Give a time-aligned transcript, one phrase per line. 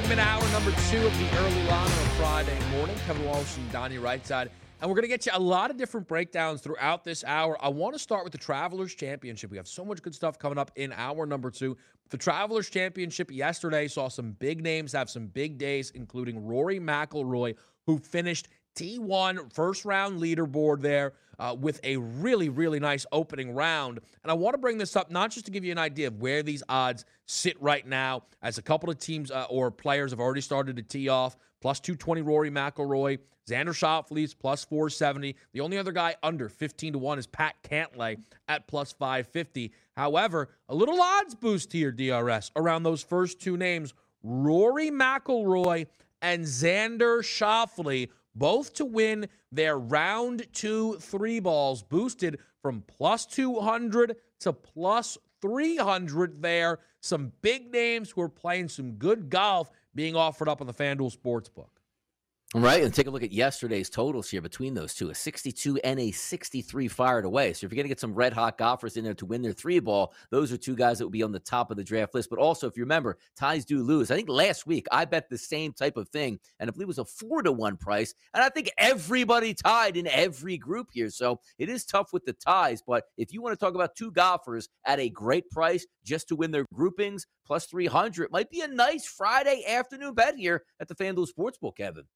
[0.00, 2.96] Welcome in hour number two of the early line on Friday morning.
[3.04, 4.48] Kevin Walsh and Donnie Rightside.
[4.80, 7.62] And we're going to get you a lot of different breakdowns throughout this hour.
[7.62, 9.50] I want to start with the Travelers Championship.
[9.50, 11.76] We have so much good stuff coming up in hour number two.
[12.08, 17.56] The Travelers Championship yesterday saw some big names have some big days, including Rory McIlroy,
[17.84, 23.98] who finished T1 first round leaderboard there uh, with a really, really nice opening round.
[24.22, 26.20] And I want to bring this up not just to give you an idea of
[26.20, 30.20] where these odds sit right now, as a couple of teams uh, or players have
[30.20, 31.36] already started to tee off.
[31.60, 33.18] Plus 220 Rory McIlroy,
[33.48, 35.36] Xander Schauffele's plus 470.
[35.52, 38.18] The only other guy under 15 to 1 is Pat Cantlay
[38.48, 39.72] at plus 550.
[39.96, 45.86] However, a little odds boost here, DRS, around those first two names Rory McIlroy
[46.22, 54.16] and Xander Schauffele both to win their round two three balls, boosted from plus 200
[54.40, 56.78] to plus 300 there.
[57.00, 61.16] Some big names who are playing some good golf being offered up on the FanDuel
[61.16, 61.79] Sportsbook.
[62.52, 66.00] Right, and take a look at yesterday's totals here between those two a 62 and
[66.00, 67.52] a 63 fired away.
[67.52, 69.52] So, if you're going to get some red hot golfers in there to win their
[69.52, 72.12] three ball, those are two guys that will be on the top of the draft
[72.12, 72.28] list.
[72.28, 74.10] But also, if you remember, ties do lose.
[74.10, 76.88] I think last week I bet the same type of thing, and I believe it
[76.88, 78.14] was a four to one price.
[78.34, 81.10] And I think everybody tied in every group here.
[81.10, 82.82] So, it is tough with the ties.
[82.84, 86.34] But if you want to talk about two golfers at a great price just to
[86.34, 90.96] win their groupings, plus 300 might be a nice Friday afternoon bet here at the
[90.96, 92.06] FanDuel Sportsbook, Kevin.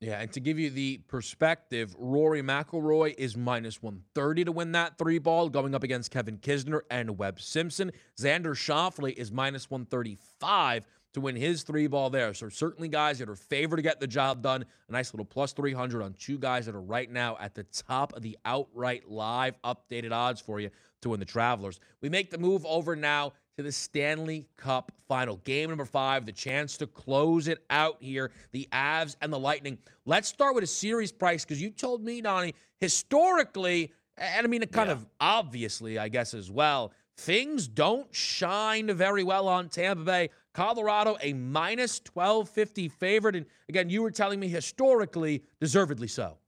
[0.00, 4.96] Yeah, and to give you the perspective, Rory McIlroy is minus 130 to win that
[4.96, 7.90] three ball, going up against Kevin Kisner and Webb Simpson.
[8.16, 12.32] Xander Schauffele is minus 135 to win his three ball there.
[12.32, 14.64] So certainly guys that are favored to get the job done.
[14.88, 18.12] A nice little plus 300 on two guys that are right now at the top
[18.14, 20.70] of the outright live updated odds for you
[21.00, 21.80] to win the Travelers.
[22.00, 25.38] We make the move over now to the Stanley Cup final.
[25.38, 28.30] Game number five, the chance to close it out here.
[28.52, 29.78] The Avs and the Lightning.
[30.06, 34.62] Let's start with a series price because you told me, Donnie, historically, and I mean,
[34.62, 34.92] it kind yeah.
[34.92, 40.30] of obviously, I guess, as well, things don't shine very well on Tampa Bay.
[40.54, 43.34] Colorado, a minus 1250 favorite.
[43.34, 46.38] And again, you were telling me historically, deservedly so.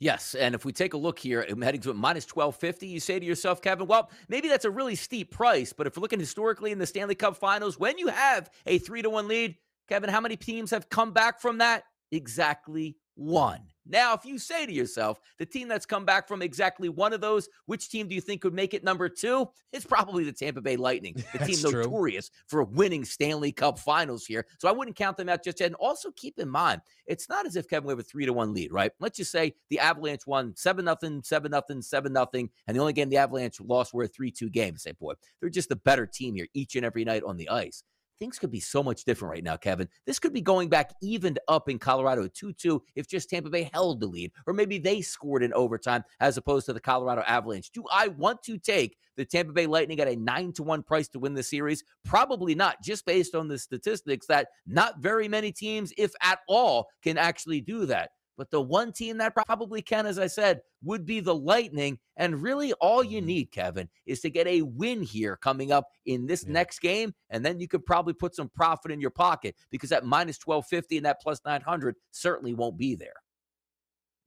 [0.00, 3.18] Yes, and if we take a look here, I'm heading to minus 1250, you say
[3.18, 6.70] to yourself, Kevin, well, maybe that's a really steep price, but if we're looking historically
[6.70, 9.56] in the Stanley Cup Finals, when you have a 3 to 1 lead,
[9.88, 11.84] Kevin, how many teams have come back from that?
[12.12, 13.60] Exactly one.
[13.90, 17.22] Now, if you say to yourself, the team that's come back from exactly one of
[17.22, 19.48] those, which team do you think would make it number two?
[19.72, 24.46] It's probably the Tampa Bay Lightning, the team notorious for winning Stanley Cup finals here.
[24.58, 25.66] So I wouldn't count them out just yet.
[25.66, 28.32] And also keep in mind, it's not as if Kevin we have a three to
[28.34, 28.92] one lead, right?
[29.00, 32.92] Let's just say the Avalanche won seven nothing, seven nothing, seven nothing, and the only
[32.92, 34.76] game the Avalanche lost were a three two game.
[34.76, 37.82] Say, boy, they're just a better team here each and every night on the ice
[38.18, 39.88] things could be so much different right now, Kevin.
[40.06, 43.70] This could be going back evened up in Colorado 2 2 if just Tampa Bay
[43.72, 47.70] held the lead, or maybe they scored in overtime as opposed to the Colorado Avalanche.
[47.70, 51.08] Do I want to take the Tampa Bay Lightning at a 9 to 1 price
[51.08, 51.84] to win the series?
[52.04, 56.88] Probably not, just based on the statistics that not very many teams, if at all,
[57.02, 58.10] can actually do that.
[58.38, 61.98] But the one team that probably can, as I said, would be the Lightning.
[62.16, 63.26] And really, all you mm-hmm.
[63.26, 66.52] need, Kevin, is to get a win here coming up in this yeah.
[66.52, 67.12] next game.
[67.30, 70.98] And then you could probably put some profit in your pocket because that minus 1250
[70.98, 73.12] and that plus 900 certainly won't be there.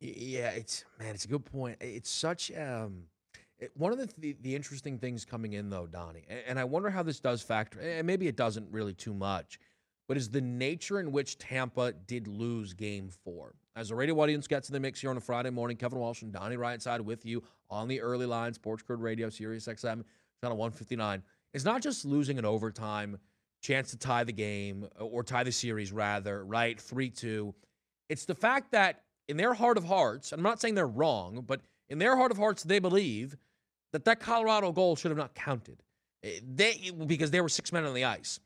[0.01, 1.77] Yeah, it's man, it's a good point.
[1.79, 3.03] It's such um
[3.59, 6.63] it, one of the, the the interesting things coming in though, Donnie, and, and I
[6.63, 7.79] wonder how this does factor.
[7.79, 9.59] And maybe it doesn't really too much,
[10.07, 13.53] but is the nature in which Tampa did lose Game Four.
[13.75, 16.23] As the radio audience gets in the mix here on a Friday morning, Kevin Walsh
[16.23, 20.03] and Donnie Rightside with you on the early line, Sports Grid Radio, Sirius XM,
[20.43, 21.23] channel 159.
[21.53, 23.17] It's not just losing an overtime
[23.61, 26.79] chance to tie the game or tie the series rather, right?
[26.81, 27.53] 3 2.
[28.09, 31.45] It's the fact that in their heart of hearts, and I'm not saying they're wrong,
[31.47, 33.37] but in their heart of hearts, they believe
[33.93, 35.81] that that Colorado goal should have not counted.
[36.23, 38.41] Eh, they because there were six men on the ice.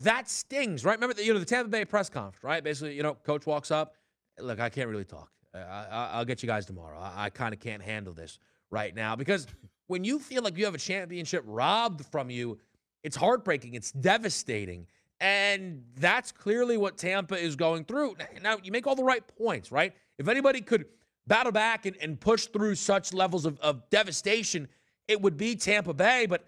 [0.00, 0.94] That stings, right?
[0.94, 2.62] Remember the you know the Tampa Bay press conference, right?
[2.62, 3.96] Basically, you know, coach walks up,
[4.40, 5.30] look, I can't really talk.
[5.54, 6.98] I, will get you guys tomorrow.
[6.98, 8.38] I, I kind of can't handle this
[8.70, 9.46] right now because
[9.86, 12.58] when you feel like you have a championship robbed from you,
[13.02, 13.74] it's heartbreaking.
[13.74, 14.86] It's devastating.
[15.20, 18.16] And that's clearly what Tampa is going through.
[18.42, 19.94] Now, you make all the right points, right?
[20.18, 20.86] If anybody could
[21.26, 24.66] battle back and, and push through such levels of, of devastation,
[25.06, 26.26] it would be Tampa Bay.
[26.26, 26.44] But,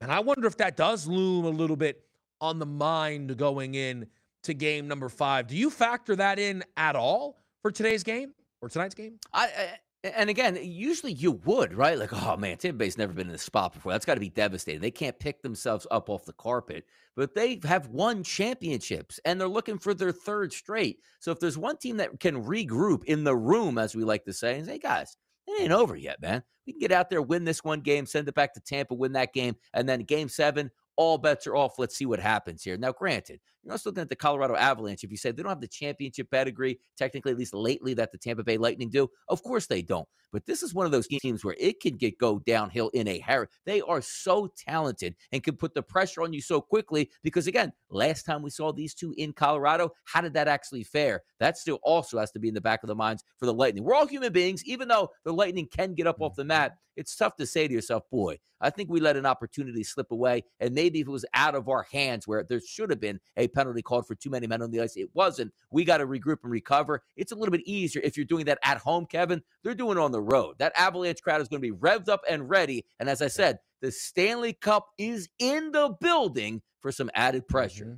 [0.00, 2.02] and I wonder if that does loom a little bit
[2.40, 4.06] on the mind going in
[4.46, 5.46] to game number five.
[5.46, 8.32] Do you factor that in at all for today's game
[8.62, 9.18] or tonight's game?
[9.32, 9.68] I, I
[10.14, 11.98] and again, usually you would, right?
[11.98, 13.92] Like, oh man, Tampa Bay's never been in this spot before.
[13.92, 14.80] That's got to be devastating.
[14.80, 16.84] They can't pick themselves up off the carpet,
[17.16, 21.00] but they have won championships and they're looking for their third straight.
[21.18, 24.32] So if there's one team that can regroup in the room, as we like to
[24.32, 25.16] say, and say, guys,
[25.48, 26.42] it ain't over yet, man.
[26.66, 29.12] We can get out there, win this one game, send it back to Tampa, win
[29.12, 31.78] that game, and then game seven, all bets are off.
[31.78, 32.76] Let's see what happens here.
[32.76, 35.04] Now, granted, you're also looking at the Colorado Avalanche.
[35.04, 38.18] If you say they don't have the championship pedigree, technically, at least lately, that the
[38.18, 40.08] Tampa Bay Lightning do, of course they don't.
[40.32, 43.18] But this is one of those teams where it can get go downhill in a
[43.20, 43.46] hurry.
[43.64, 47.72] They are so talented and can put the pressure on you so quickly because, again,
[47.90, 51.22] last time we saw these two in Colorado, how did that actually fare?
[51.40, 53.84] That still also has to be in the back of the minds for the Lightning.
[53.84, 56.76] We're all human beings, even though the Lightning can get up off the mat.
[56.96, 60.44] It's tough to say to yourself, boy, I think we let an opportunity slip away.
[60.60, 63.48] And maybe if it was out of our hands where there should have been a
[63.48, 65.52] penalty called for too many men on the ice, it wasn't.
[65.70, 67.02] We got to regroup and recover.
[67.16, 69.42] It's a little bit easier if you're doing that at home, Kevin.
[69.62, 70.56] They're doing it on the road.
[70.58, 72.84] That Avalanche crowd is going to be revved up and ready.
[73.00, 77.84] And as I said, the Stanley Cup is in the building for some added pressure.
[77.84, 77.96] Mm-hmm.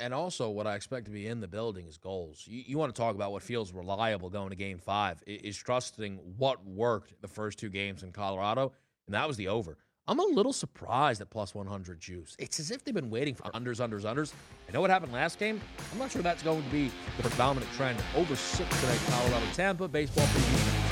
[0.00, 2.44] And also, what I expect to be in the building is goals.
[2.46, 6.18] You, you, want to talk about what feels reliable going to game five, is trusting
[6.36, 8.72] what worked the first two games in Colorado,
[9.06, 9.76] and that was the over.
[10.08, 12.36] I'm a little surprised at plus 100 juice.
[12.38, 14.32] It's as if they've been waiting for unders, unders, unders.
[14.68, 15.60] I know what happened last game.
[15.92, 17.98] I'm not sure that's going to be the predominant trend.
[18.14, 20.82] Over six tonight, Colorado, Tampa, baseball preview.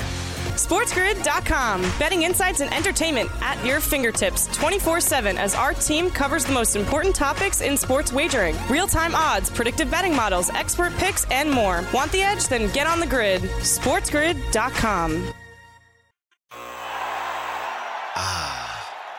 [0.55, 1.81] SportsGrid.com.
[1.97, 6.75] Betting insights and entertainment at your fingertips 24 7 as our team covers the most
[6.75, 11.83] important topics in sports wagering real time odds, predictive betting models, expert picks, and more.
[11.93, 12.47] Want the edge?
[12.47, 13.41] Then get on the grid.
[13.41, 15.33] SportsGrid.com.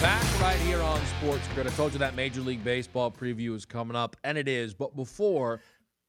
[0.00, 1.66] Back right here on Sports Grid.
[1.66, 4.72] I told you that Major League Baseball preview is coming up, and it is.
[4.72, 5.60] But before,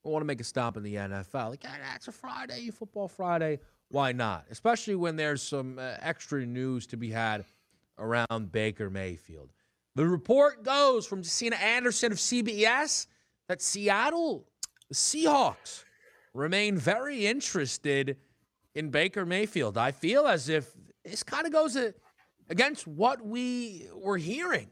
[0.06, 1.50] I want to make a stop in the NFL.
[1.50, 3.60] Like, that's a Friday, football Friday.
[3.90, 4.46] Why not?
[4.50, 7.44] Especially when there's some uh, extra news to be had
[8.00, 9.52] around Baker Mayfield.
[9.96, 13.08] The report goes from Josina Anderson of CBS
[13.50, 14.46] that Seattle
[14.88, 15.84] the Seahawks
[16.34, 18.16] remain very interested
[18.74, 19.78] in Baker Mayfield.
[19.78, 20.72] I feel as if
[21.04, 21.76] this kind of goes
[22.52, 24.68] against what we were hearing.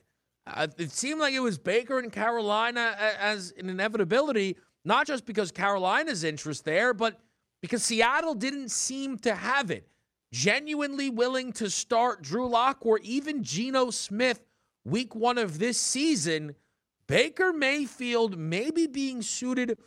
[0.46, 5.50] Uh, it seemed like it was Baker and Carolina as an inevitability, not just because
[5.52, 7.20] Carolina's interest there, but
[7.62, 9.88] because Seattle didn't seem to have it.
[10.34, 14.42] Genuinely willing to start Drew Lock or even Geno Smith
[14.84, 16.56] week one of this season.
[17.08, 19.78] Baker Mayfield maybe being suited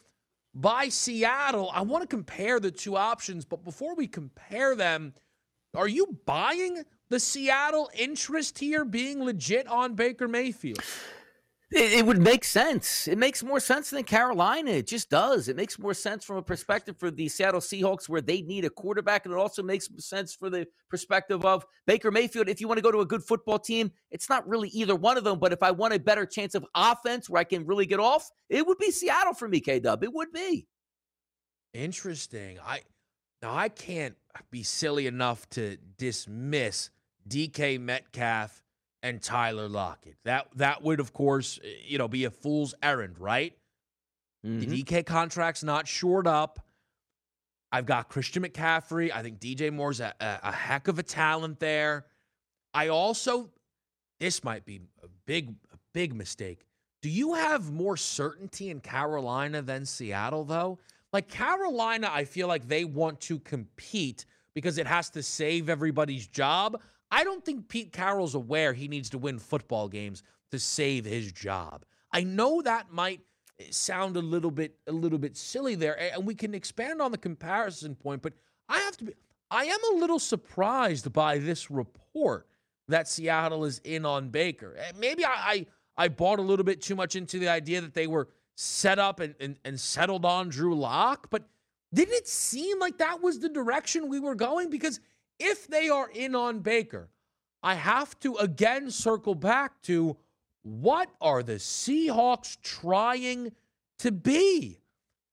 [0.54, 1.70] by Seattle.
[1.72, 5.12] I want to compare the two options, but before we compare them,
[5.74, 10.80] are you buying the Seattle interest here being legit on Baker Mayfield?
[11.70, 13.06] It, it, would make sense.
[13.06, 14.70] It makes more sense than Carolina.
[14.70, 15.48] It just does.
[15.48, 18.70] It makes more sense from a perspective for the Seattle Seahawks where they need a
[18.70, 19.26] quarterback.
[19.26, 22.48] And it also makes sense for the perspective of Baker Mayfield.
[22.48, 25.18] If you want to go to a good football team, it's not really either one
[25.18, 25.38] of them.
[25.38, 28.30] But if I want a better chance of offense where I can really get off,
[28.48, 30.02] it would be Seattle for me, K Dub.
[30.02, 30.66] It would be.
[31.74, 32.58] Interesting.
[32.66, 32.80] I
[33.42, 34.16] now I can't
[34.50, 36.90] be silly enough to dismiss
[37.28, 38.62] DK Metcalf
[39.02, 40.16] and Tyler Lockett.
[40.24, 43.56] That that would, of course, eh, you know, be a fool's errand, right?
[44.46, 44.70] Mm-hmm.
[44.70, 46.60] The DK contract's not shored up.
[47.70, 49.10] I've got Christian McCaffrey.
[49.12, 52.04] I think DJ Moore's a, a, a heck of a talent there.
[52.74, 53.50] I also,
[54.20, 56.66] this might be a big, a big mistake.
[57.00, 60.78] Do you have more certainty in Carolina than Seattle, though?
[61.12, 64.24] Like Carolina, I feel like they want to compete
[64.54, 66.80] because it has to save everybody's job.
[67.12, 71.30] I don't think Pete Carroll's aware he needs to win football games to save his
[71.30, 71.84] job.
[72.10, 73.20] I know that might
[73.70, 77.18] sound a little bit a little bit silly there and we can expand on the
[77.18, 78.32] comparison point, but
[78.68, 79.12] I have to be
[79.50, 82.48] I am a little surprised by this report
[82.88, 84.74] that Seattle is in on Baker.
[84.78, 85.66] Eh, maybe I I,
[85.96, 89.20] I bought a little bit too much into the idea that they were set up
[89.20, 91.44] and, and, and settled on Drew Lock, but
[91.94, 94.70] didn't it seem like that was the direction we were going?
[94.70, 94.98] Because
[95.42, 97.08] if they are in on Baker,
[97.62, 100.16] I have to again circle back to
[100.62, 103.52] what are the Seahawks trying
[103.98, 104.78] to be?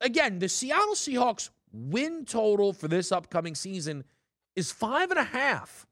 [0.01, 4.03] Again, the Seattle Seahawks win total for this upcoming season
[4.55, 5.85] is five and a half.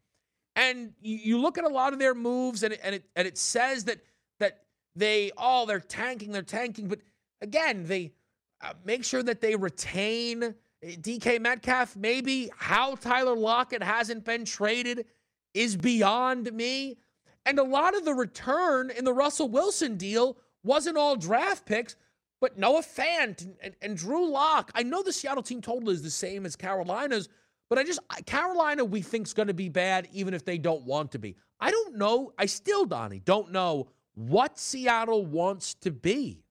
[0.56, 3.38] And you look at a lot of their moves, and it, and it, and it
[3.38, 4.00] says that
[4.40, 4.64] that
[4.96, 7.00] they oh they're tanking, they're tanking, but
[7.42, 8.14] again they
[8.62, 15.06] uh, make sure that they retain DK Metcalf, maybe how Tyler Lockett hasn't been traded
[15.54, 16.98] is beyond me.
[17.46, 21.96] And a lot of the return in the Russell Wilson deal wasn't all draft picks,
[22.42, 24.72] but Noah Fant and, and, and Drew Lock.
[24.76, 27.30] I know the Seattle team total is the same as Carolina's,
[27.70, 30.84] but I just, Carolina, we think is going to be bad even if they don't
[30.84, 31.36] want to be.
[31.60, 32.34] I don't know.
[32.38, 36.44] I still, Donnie, don't know what Seattle wants to be.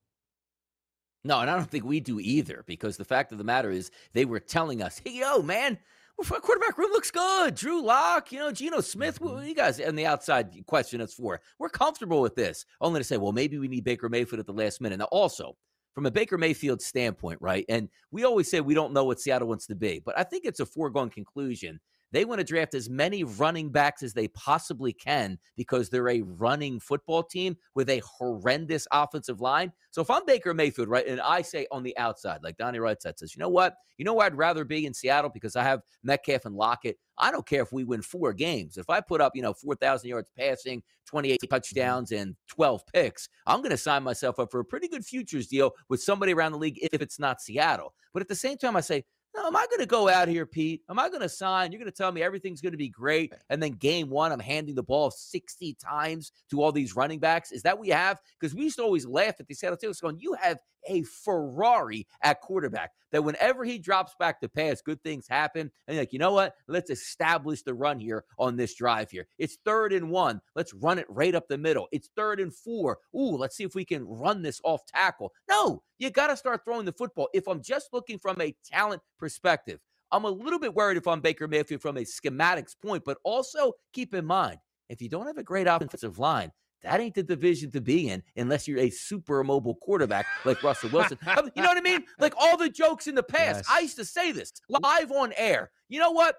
[1.27, 3.91] No, and I don't think we do either because the fact of the matter is
[4.13, 5.77] they were telling us, hey, yo, man,
[6.17, 7.53] our quarterback room looks good.
[7.53, 9.45] Drew Lock, you know, Geno Smith, mm-hmm.
[9.45, 11.41] you guys on the outside question us for.
[11.59, 12.65] We're comfortable with this.
[12.79, 14.99] Only to say, well, maybe we need Baker Mayfield at the last minute.
[14.99, 15.57] Now, also,
[15.93, 17.65] from a Baker Mayfield standpoint, right?
[17.67, 20.45] And we always say we don't know what Seattle wants to be, but I think
[20.45, 24.93] it's a foregone conclusion they want to draft as many running backs as they possibly
[24.93, 29.71] can because they're a running football team with a horrendous offensive line.
[29.91, 33.01] So if I'm Baker Mayfield, right, and I say on the outside, like Donnie Wright
[33.01, 33.75] said, says, you know what?
[33.97, 36.97] You know where I'd rather be in Seattle because I have Metcalf and Lockett.
[37.17, 38.77] I don't care if we win four games.
[38.77, 41.47] If I put up, you know, 4,000 yards passing, 28 mm-hmm.
[41.53, 45.47] touchdowns, and 12 picks, I'm going to sign myself up for a pretty good futures
[45.47, 47.93] deal with somebody around the league if it's not Seattle.
[48.13, 49.05] But at the same time, I say,
[49.45, 50.81] am I going to go out here, Pete?
[50.89, 51.71] Am I going to sign?
[51.71, 53.33] You're going to tell me everything's going to be great.
[53.33, 53.37] Eh.
[53.49, 57.51] And then game one, I'm handing the ball 60 times to all these running backs.
[57.51, 58.19] Is that what you have?
[58.39, 62.07] Because we used to always laugh at the Seattle Seahawks going, you have a Ferrari
[62.21, 65.71] at quarterback that whenever he drops back to pass, good things happen.
[65.87, 66.55] And like, you know what?
[66.67, 69.27] Let's establish the run here on this drive here.
[69.37, 70.41] It's third and one.
[70.55, 71.87] Let's run it right up the middle.
[71.91, 72.99] It's third and four.
[73.15, 75.31] Ooh, let's see if we can run this off tackle.
[75.49, 77.29] No, you got to start throwing the football.
[77.33, 79.79] If I'm just looking from a talent perspective,
[80.11, 83.73] I'm a little bit worried if I'm Baker Mayfield from a schematics point, but also
[83.93, 86.51] keep in mind, if you don't have a great offensive line,
[86.83, 90.89] that ain't the division to be in unless you're a super mobile quarterback like Russell
[90.91, 91.17] Wilson.
[91.55, 92.03] you know what I mean?
[92.19, 93.57] Like all the jokes in the past.
[93.57, 93.67] Yes.
[93.69, 95.71] I used to say this live on air.
[95.89, 96.35] You know what?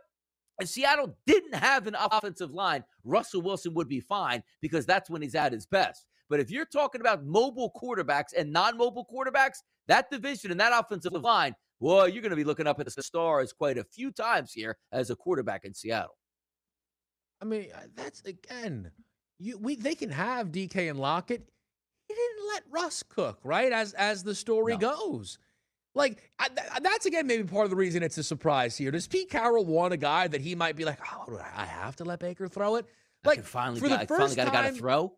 [0.60, 5.22] If Seattle didn't have an offensive line, Russell Wilson would be fine because that's when
[5.22, 6.06] he's at his best.
[6.28, 11.12] But if you're talking about mobile quarterbacks and non-mobile quarterbacks, that division and that offensive
[11.12, 14.52] line, well, you're going to be looking up at the stars quite a few times
[14.52, 16.16] here as a quarterback in Seattle.
[17.40, 18.90] I mean, uh, that's again,
[19.38, 21.48] you we they can have DK and Lockett.
[22.08, 23.72] He didn't let Russ cook, right?
[23.72, 24.94] As as the story no.
[24.94, 25.38] goes.
[25.94, 26.48] Like I,
[26.80, 28.90] that's again maybe part of the reason it's a surprise here.
[28.90, 32.04] Does Pete Carroll want a guy that he might be like, oh, I have to
[32.04, 32.86] let Baker throw it?
[33.24, 35.12] Like finally, for got, the first finally got, time, got to throw.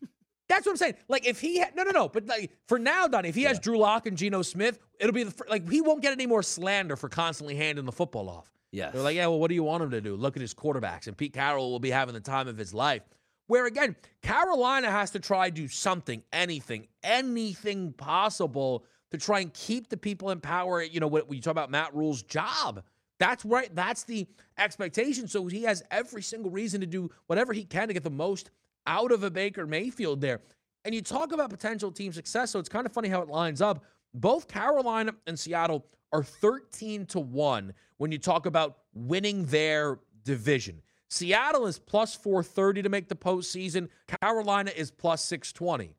[0.48, 0.94] That's what I'm saying.
[1.08, 3.48] Like if he had, no no no, but like for now, Donnie, if he yeah.
[3.48, 6.42] has Drew Lock and Geno Smith, it'll be the like he won't get any more
[6.42, 8.50] slander for constantly handing the football off.
[8.70, 10.16] Yeah, they're like, yeah, well, what do you want him to do?
[10.16, 13.02] Look at his quarterbacks, and Pete Carroll will be having the time of his life.
[13.46, 19.88] Where again, Carolina has to try do something, anything, anything possible to try and keep
[19.88, 20.82] the people in power.
[20.82, 22.82] You know, when you talk about Matt Rhule's job,
[23.18, 23.72] that's right.
[23.74, 24.26] That's the
[24.58, 25.28] expectation.
[25.28, 28.50] So he has every single reason to do whatever he can to get the most
[28.86, 30.40] out of a Baker Mayfield there.
[30.84, 32.50] And you talk about potential team success.
[32.50, 33.84] So it's kind of funny how it lines up.
[34.14, 40.82] Both Carolina and Seattle are 13 to 1 when you talk about winning their division.
[41.12, 43.90] Seattle is plus 430 to make the postseason.
[44.22, 45.94] Carolina is plus 620.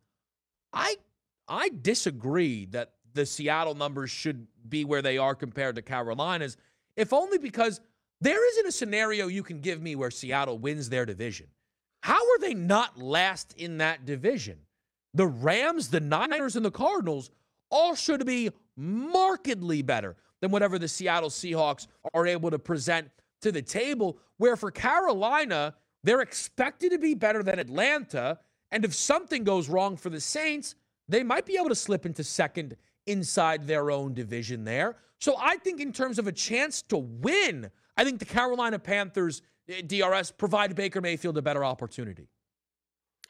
[0.73, 0.95] I
[1.47, 6.57] I disagree that the Seattle numbers should be where they are compared to Carolina's,
[6.97, 7.79] if only because
[8.21, 11.45] there isn't a scenario you can give me where Seattle wins their division.
[12.01, 14.57] How are they not last in that division?
[15.13, 17.29] The Rams, the Niners, and the Cardinals
[17.69, 23.11] all should be markedly better than whatever the Seattle Seahawks are able to present
[23.43, 24.17] to the table.
[24.37, 28.39] Where for Carolina, they're expected to be better than Atlanta.
[28.71, 30.75] And if something goes wrong for the Saints,
[31.07, 34.97] they might be able to slip into second inside their own division there.
[35.19, 39.41] So I think, in terms of a chance to win, I think the Carolina Panthers
[39.69, 42.27] eh, DRS provide Baker Mayfield a better opportunity.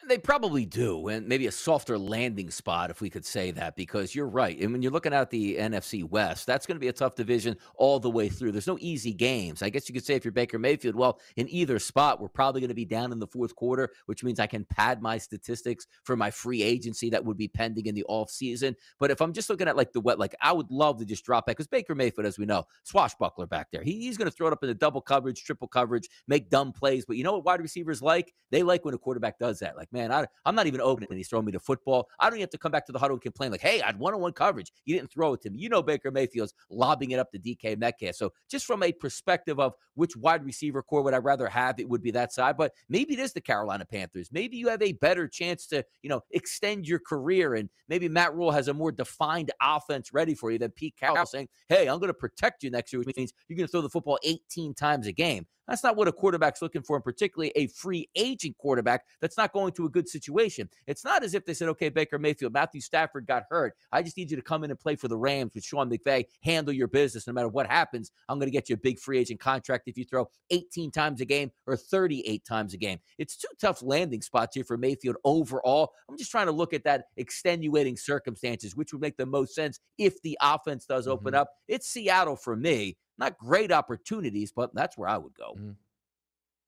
[0.05, 4.13] They probably do, and maybe a softer landing spot, if we could say that, because
[4.13, 4.59] you're right.
[4.59, 7.55] And when you're looking at the NFC West, that's going to be a tough division
[7.75, 8.51] all the way through.
[8.51, 9.61] There's no easy games.
[9.61, 12.59] I guess you could say if you're Baker Mayfield, well, in either spot, we're probably
[12.59, 15.87] going to be down in the fourth quarter, which means I can pad my statistics
[16.03, 18.75] for my free agency that would be pending in the off season.
[18.99, 21.23] But if I'm just looking at like the wet, like I would love to just
[21.23, 23.83] drop back because Baker Mayfield, as we know, swashbuckler back there.
[23.83, 26.73] He, he's going to throw it up in the double coverage, triple coverage, make dumb
[26.73, 27.05] plays.
[27.05, 28.33] But you know what wide receivers like?
[28.51, 29.77] They like when a quarterback does that.
[29.77, 32.09] Like, man, I, I'm not even open and he's throwing me the football.
[32.19, 33.85] I don't even have to come back to the huddle and complain like, hey, I
[33.85, 34.71] had one-on-one coverage.
[34.85, 35.59] You didn't throw it to me.
[35.59, 38.15] You know Baker Mayfield's lobbing it up to DK Metcalf.
[38.15, 41.87] So just from a perspective of which wide receiver corps would I rather have, it
[41.87, 42.57] would be that side.
[42.57, 44.29] But maybe it is the Carolina Panthers.
[44.31, 47.53] Maybe you have a better chance to, you know, extend your career.
[47.53, 51.19] And maybe Matt Rhule has a more defined offense ready for you than Pete Carroll
[51.19, 51.25] oh.
[51.25, 53.81] saying, hey, I'm going to protect you next year, which means you're going to throw
[53.81, 55.45] the football 18 times a game.
[55.67, 59.53] That's not what a quarterback's looking for, and particularly a free agent quarterback that's not
[59.53, 60.69] going to a good situation.
[60.87, 63.73] It's not as if they said, okay, Baker Mayfield, Matthew Stafford got hurt.
[63.91, 66.25] I just need you to come in and play for the Rams with Sean McVay,
[66.43, 67.27] handle your business.
[67.27, 69.97] No matter what happens, I'm going to get you a big free agent contract if
[69.97, 72.99] you throw 18 times a game or 38 times a game.
[73.17, 75.93] It's two tough landing spots here for Mayfield overall.
[76.09, 79.79] I'm just trying to look at that extenuating circumstances, which would make the most sense
[79.97, 81.41] if the offense does open mm-hmm.
[81.41, 81.49] up.
[81.67, 82.97] It's Seattle for me.
[83.17, 85.53] Not great opportunities, but that's where I would go.
[85.53, 85.71] Mm-hmm.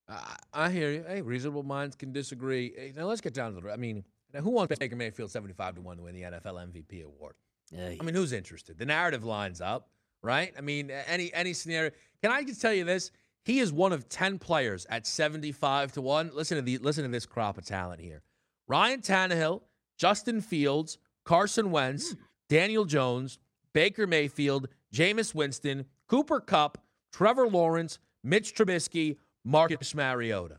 [0.08, 1.06] I, I hear you.
[1.08, 2.74] Hey, reasonable minds can disagree.
[2.76, 3.72] Hey, now let's get down to the.
[3.72, 4.04] I mean,
[4.34, 7.36] who wants Baker Mayfield seventy-five to one to win the NFL MVP award?
[7.74, 8.78] I mean, who's interested?
[8.78, 9.90] The narrative lines up,
[10.22, 10.54] right?
[10.58, 11.92] I mean, any any scenario.
[12.22, 13.12] Can I just tell you this?
[13.44, 16.32] He is one of ten players at seventy-five to one.
[16.34, 18.22] Listen to the listen to this crop of talent here:
[18.68, 19.62] Ryan Tannehill,
[19.98, 22.18] Justin Fields, Carson Wentz, mm.
[22.50, 23.40] Daniel Jones,
[23.74, 26.78] Baker Mayfield, Jameis Winston, Cooper Kupp,
[27.12, 30.58] Trevor Lawrence, Mitch Trubisky, Marcus Mariota.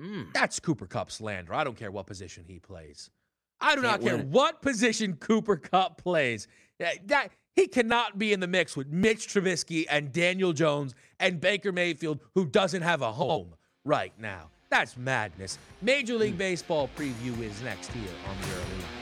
[0.00, 0.32] Mm.
[0.32, 1.54] That's Cooper Kupp's slander.
[1.54, 3.10] I don't care what position he plays.
[3.60, 6.48] I do Can't not care what position Cooper Kupp plays.
[7.06, 11.70] That he cannot be in the mix with Mitch Trubisky and Daniel Jones and Baker
[11.70, 14.50] Mayfield, who doesn't have a home right now.
[14.70, 15.58] That's madness.
[15.82, 19.01] Major League Baseball preview is next here on the early.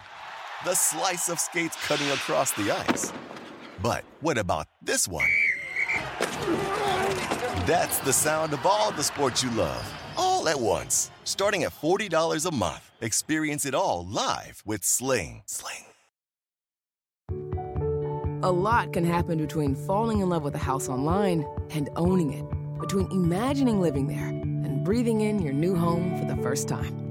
[0.63, 3.11] the slice of skates cutting across the ice.
[3.81, 5.27] But what about this one?
[7.65, 11.11] That's the sound of all the sports you love, all at once.
[11.23, 12.91] Starting at $40 a month.
[13.01, 15.41] Experience it all live with Sling.
[15.45, 15.85] Sling.
[18.43, 22.45] A lot can happen between falling in love with a house online and owning it,
[22.79, 27.00] between imagining living there and breathing in your new home for the first time.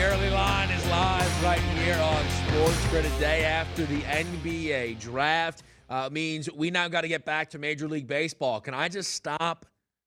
[0.00, 4.98] The early line is live right here on Sports Grid a day after the NBA
[4.98, 5.62] draft.
[5.90, 8.62] Uh, means we now got to get back to Major League Baseball.
[8.62, 9.66] Can I just stop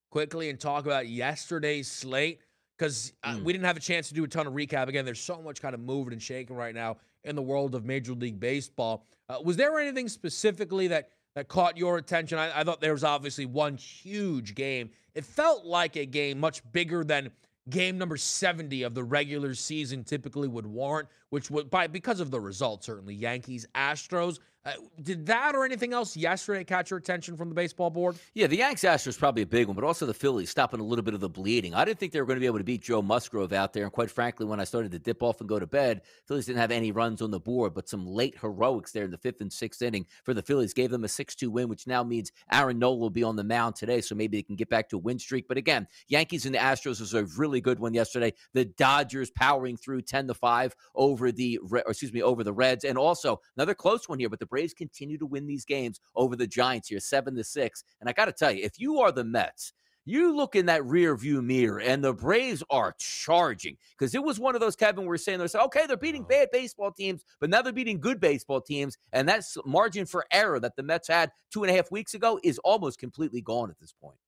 [0.09, 2.39] quickly and talk about yesterday's slate?
[2.75, 4.87] Because uh, we didn't have a chance to do a ton of recap.
[4.87, 7.85] Again, there's so much kind of moving and shaking right now in the world of
[7.85, 9.05] Major League Baseball.
[9.29, 12.39] Uh, was there anything specifically that that caught your attention?
[12.39, 14.89] I, I thought there was obviously one huge game.
[15.13, 17.29] It felt like a game much bigger than
[17.69, 22.31] game number 70 of the regular season typically would warrant, which would by because of
[22.31, 24.39] the results, certainly Yankees, Astros.
[24.65, 24.71] Uh,
[25.01, 28.15] did that or anything else yesterday catch your attention from the baseball board?
[28.33, 31.03] Yeah, the Yanks Astros probably a big one, but also the Phillies stopping a little
[31.03, 31.75] bit of the bleeding.
[31.75, 33.83] I didn't think they were going to be able to beat Joe Musgrove out there.
[33.83, 36.59] And quite frankly, when I started to dip off and go to bed, Phillies didn't
[36.59, 39.51] have any runs on the board, but some late heroics there in the fifth and
[39.51, 42.79] sixth inning for the Phillies gave them a 6 2 win, which now means Aaron
[42.79, 43.99] Nola will be on the mound today.
[43.99, 45.49] So maybe they can get back to a win streak.
[45.49, 48.33] But again, Yankees and the Astros was a really good one yesterday.
[48.53, 52.85] The Dodgers powering through 10 to 5 over the, excuse me, over the Reds.
[52.85, 56.35] And also another close one here, but the Braves continue to win these games over
[56.35, 57.83] the Giants here, seven to six.
[57.99, 59.73] And I got to tell you, if you are the Mets,
[60.05, 64.39] you look in that rear view mirror and the Braves are charging because it was
[64.39, 66.41] one of those, Kevin, we're saying, they're saying, okay, they're beating uh-huh.
[66.41, 68.95] bad baseball teams, but now they're beating good baseball teams.
[69.11, 72.39] And that's margin for error that the Mets had two and a half weeks ago
[72.43, 74.19] is almost completely gone at this point.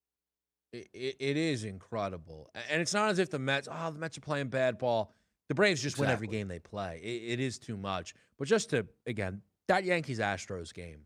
[0.74, 2.50] It, it, it is incredible.
[2.72, 5.14] And it's not as if the Mets, oh, the Mets are playing bad ball.
[5.50, 7.00] The Braves just win every game they play.
[7.04, 8.16] It, it is too much.
[8.40, 11.06] But just to, again, that Yankees Astros game,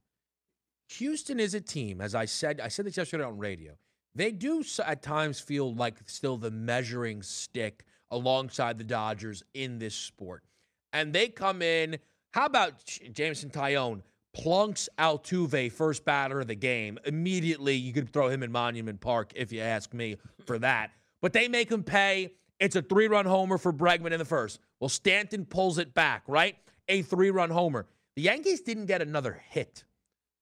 [0.89, 3.73] Houston is a team, as I said, I said this yesterday on radio.
[4.15, 9.95] They do at times feel like still the measuring stick alongside the Dodgers in this
[9.95, 10.43] sport.
[10.91, 11.99] And they come in.
[12.31, 14.01] How about Jameson Taillon
[14.33, 16.97] plunks Altuve first batter of the game?
[17.05, 20.91] Immediately, you could throw him in Monument Park if you ask me for that.
[21.21, 22.33] But they make him pay.
[22.59, 24.59] It's a three run homer for Bregman in the first.
[24.79, 26.55] Well, Stanton pulls it back, right?
[26.87, 27.85] A three run homer.
[28.15, 29.83] The Yankees didn't get another hit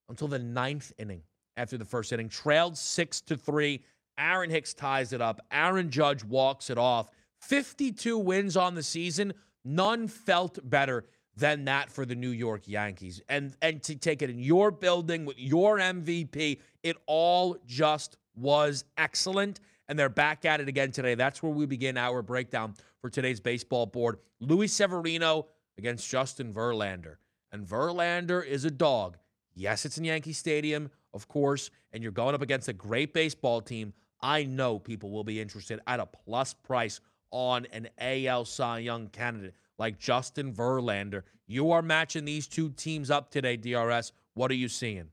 [0.09, 1.23] until the ninth inning
[1.57, 3.83] after the first inning, trailed six to three.
[4.17, 5.41] Aaron Hicks ties it up.
[5.51, 7.09] Aaron Judge walks it off.
[7.41, 9.33] 52 wins on the season.
[9.65, 13.21] None felt better than that for the New York Yankees.
[13.29, 18.85] And and to take it in your building with your MVP, it all just was
[18.97, 19.59] excellent.
[19.89, 21.15] And they're back at it again today.
[21.15, 24.17] That's where we begin our breakdown for today's baseball board.
[24.39, 27.17] Luis Severino against Justin Verlander.
[27.51, 29.17] And Verlander is a dog.
[29.53, 33.61] Yes, it's in Yankee Stadium, of course, and you're going up against a great baseball
[33.61, 33.93] team.
[34.21, 36.99] I know people will be interested at a plus price
[37.31, 41.23] on an AL Cy Young candidate like Justin Verlander.
[41.45, 44.11] You are matching these two teams up today, DRS.
[44.33, 45.09] What are you seeing?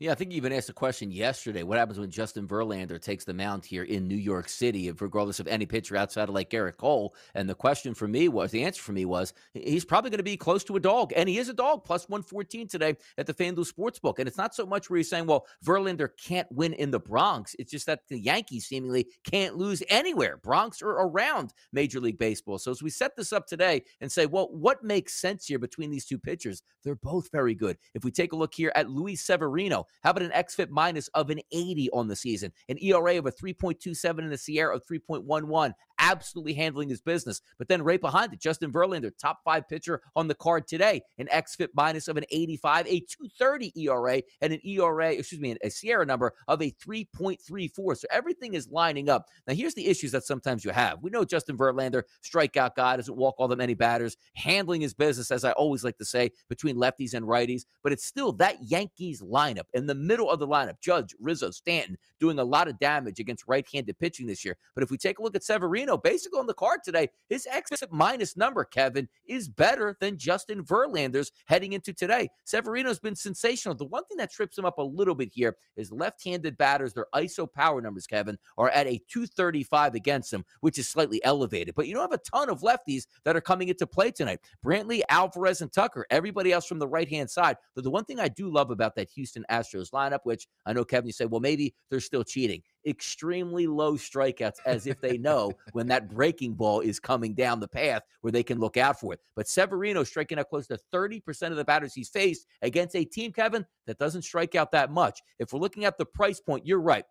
[0.00, 1.62] Yeah, I think you even asked a question yesterday.
[1.62, 5.46] What happens when Justin Verlander takes the mound here in New York City, regardless of
[5.46, 7.14] any pitcher outside of like Gerrit Cole?
[7.34, 10.24] And the question for me was, the answer for me was, he's probably going to
[10.24, 13.34] be close to a dog, and he is a dog, plus 114 today at the
[13.34, 14.18] FanDuel Sportsbook.
[14.18, 17.54] And it's not so much where he's saying, well, Verlander can't win in the Bronx.
[17.58, 22.58] It's just that the Yankees seemingly can't lose anywhere, Bronx or around Major League Baseball.
[22.58, 25.90] So as we set this up today and say, well, what makes sense here between
[25.90, 26.62] these two pitchers?
[26.82, 27.78] They're both very good.
[27.94, 31.30] If we take a look here at Luis Severino, How about an XFIP minus of
[31.30, 32.52] an 80 on the season?
[32.68, 37.40] An ERA of a 3.27 and a SIERA of 3.11 absolutely handling his business.
[37.58, 41.28] But then right behind it, Justin Verlander, top five pitcher on the card today, an
[41.32, 46.06] XFIP minus of an 85, a 230 ERA, and an ERA, excuse me, a SIERA
[46.06, 47.98] number of a 3.34.
[47.98, 49.26] So everything is lining up.
[49.46, 51.02] Now, here's the issues that sometimes you have.
[51.02, 55.30] We know Justin Verlander, strikeout guy, doesn't walk all that many batters, handling his business,
[55.30, 57.62] as I always like to say, between lefties and righties.
[57.82, 61.98] But it's still that Yankees lineup in the middle of the lineup, Judge, Rizzo, Stanton,
[62.20, 64.56] doing a lot of damage against right handed pitching this year.
[64.74, 67.92] But if we take a look at Severino, basically on the card today, his exit
[67.92, 72.30] minus number, Kevin, is better than Justin Verlander's heading into today.
[72.44, 73.74] Severino's been sensational.
[73.74, 76.94] The one thing that trips him up a little bit here is left handed batters,
[76.94, 81.74] their ISO power numbers, Kevin, are at a 235 against him, which is slightly elevated.
[81.74, 84.40] But you don't have a ton of lefties that are coming into play tonight.
[84.64, 87.56] Brantley, Alvarez, and Tucker, everybody else from the right hand side.
[87.74, 90.84] But the one thing I do love about that Houston Astros lineup, which I know
[90.84, 95.52] Kevin, you say, well, maybe they're still cheating extremely low strikeouts as if they know
[95.72, 99.12] when that breaking ball is coming down the path where they can look out for
[99.12, 99.20] it.
[99.36, 103.32] But Severino striking out close to 30% of the batters he's faced against a team,
[103.32, 105.20] Kevin, that doesn't strike out that much.
[105.38, 107.04] If we're looking at the price point, you're right.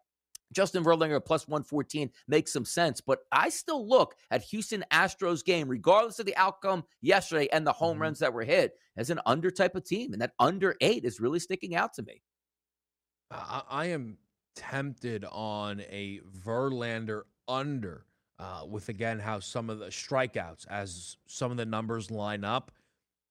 [0.51, 5.67] Justin Verlander plus 114 makes some sense, but I still look at Houston Astros game,
[5.67, 8.03] regardless of the outcome yesterday and the home mm-hmm.
[8.03, 10.13] runs that were hit, as an under type of team.
[10.13, 12.21] And that under eight is really sticking out to me.
[13.33, 14.17] I, I am
[14.55, 18.05] tempted on a Verlander under
[18.39, 22.71] uh, with again how some of the strikeouts as some of the numbers line up,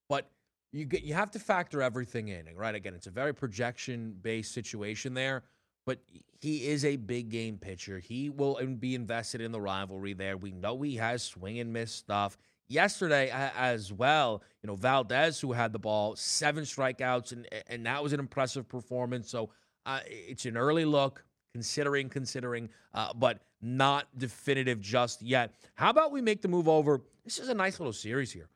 [0.08, 0.30] but
[0.72, 2.74] you get you have to factor everything in, right?
[2.74, 5.42] Again, it's a very projection based situation there,
[5.86, 5.98] but
[6.40, 7.98] he is a big game pitcher.
[7.98, 10.36] He will be invested in the rivalry there.
[10.36, 12.38] We know he has swing and miss stuff.
[12.68, 18.02] Yesterday as well, you know Valdez who had the ball, seven strikeouts, and and that
[18.02, 19.28] was an impressive performance.
[19.28, 19.50] So
[19.86, 25.54] uh, it's an early look, considering, considering, uh, but not definitive just yet.
[25.74, 27.00] How about we make the move over?
[27.24, 28.48] This is a nice little series here.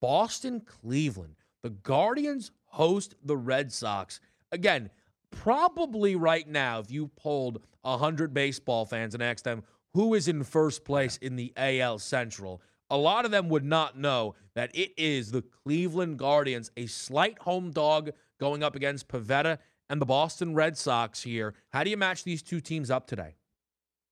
[0.00, 1.34] Boston, Cleveland.
[1.62, 4.20] The Guardians host the Red Sox.
[4.52, 4.90] Again,
[5.30, 9.62] probably right now, if you polled 100 baseball fans and asked them
[9.94, 13.98] who is in first place in the AL Central, a lot of them would not
[13.98, 19.58] know that it is the Cleveland Guardians, a slight home dog going up against Pivetta
[19.90, 21.54] and the Boston Red Sox here.
[21.70, 23.34] How do you match these two teams up today?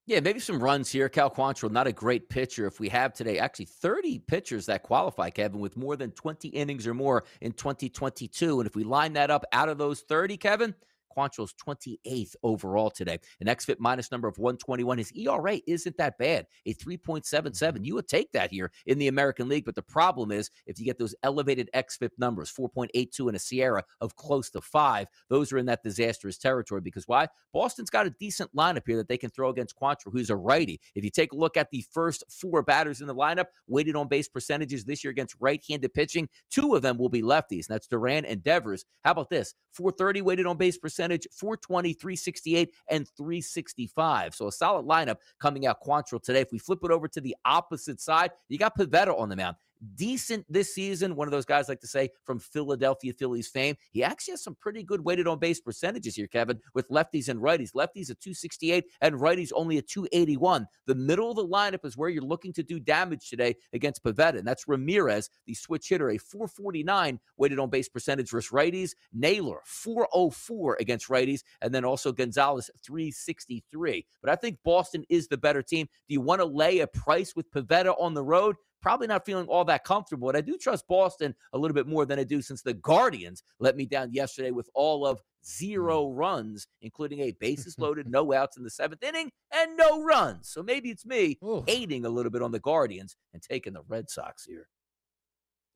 [0.07, 1.09] Yeah, maybe some runs here.
[1.09, 2.67] Cal Quantrill, not a great pitcher.
[2.67, 6.87] If we have today, actually 30 pitchers that qualify, Kevin, with more than 20 innings
[6.87, 8.59] or more in 2022.
[8.59, 10.75] And if we line that up out of those 30, Kevin,
[11.19, 13.19] Quantrill's 28th overall today.
[13.41, 14.99] An XFIP minus number of 121.
[14.99, 17.85] His ERA isn't that bad, a 3.77.
[17.85, 19.65] You would take that here in the American League.
[19.65, 23.83] But the problem is if you get those elevated XFIP numbers, 4.82 and a SIERA
[24.01, 26.81] of close to five, those are in that disastrous territory.
[26.81, 27.27] Because why?
[27.53, 30.81] Boston's got a decent lineup here that they can throw against Quantrill, who's a righty.
[30.95, 34.09] If you take a look at the first four batters in the lineup, weighted on
[34.09, 37.75] base percentages this year against right handed pitching, two of them will be lefties, and
[37.75, 38.85] that's Duran and Devers.
[39.05, 39.55] How about this?
[39.73, 44.35] 430 weighted on base percentage percentage 420, 368, and 365.
[44.35, 46.41] So a solid lineup coming out Quantrill today.
[46.41, 49.57] If we flip it over to the opposite side, you got Pivetta on the mound
[49.95, 51.17] decent this season.
[51.17, 53.77] One of those guys like to say from Philadelphia Phillies fame.
[53.91, 57.41] He actually has some pretty good weighted on base percentages here, Kevin, with lefties and
[57.41, 57.73] righties.
[57.73, 60.67] Lefties at 268 and righties only at 281.
[60.87, 64.39] The middle of the lineup is where you're looking to do damage today against Pivetta,
[64.39, 68.93] and that's Ramirez, the switch hitter, a 449 weighted on base percentage versus righties.
[69.13, 74.07] Naylor 404 against righties, and then also Gonzalez 363.
[74.23, 75.87] But I think Boston is the better team.
[76.09, 78.57] Do you want to lay a price with Pivetta on the road?
[78.81, 80.29] Probably not feeling all that comfortable.
[80.29, 83.43] But I do trust Boston a little bit more than I do since the Guardians
[83.59, 86.17] let me down yesterday with all of zero mm.
[86.17, 90.49] runs, including a bases loaded, no outs in the seventh inning, and no runs.
[90.49, 91.65] So maybe it's me Ooh.
[91.67, 94.69] hating a little bit on the Guardians and taking the Red Sox here.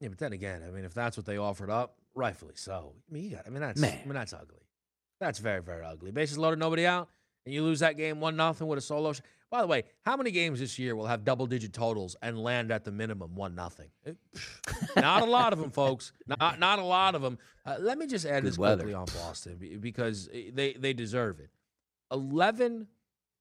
[0.01, 2.95] Yeah, but then again, I mean, if that's what they offered up, rightfully so.
[3.09, 3.47] I mean, you got.
[3.47, 3.81] I mean, that's.
[3.81, 4.01] Man.
[4.03, 4.67] I mean, that's ugly.
[5.21, 6.11] That's very, very ugly.
[6.11, 7.09] Bases loaded, nobody out,
[7.45, 9.13] and you lose that game one nothing with a solo.
[9.13, 12.39] Sh- by the way, how many games this year will have double digit totals and
[12.43, 13.91] land at the minimum one nothing?
[14.07, 14.13] Eh,
[14.97, 16.13] not a lot of them, folks.
[16.27, 17.39] Not not a lot of them.
[17.67, 18.77] Uh, let me just add Good this weather.
[18.85, 21.51] quickly on Boston because eh, they they deserve it.
[22.11, 22.87] Eleven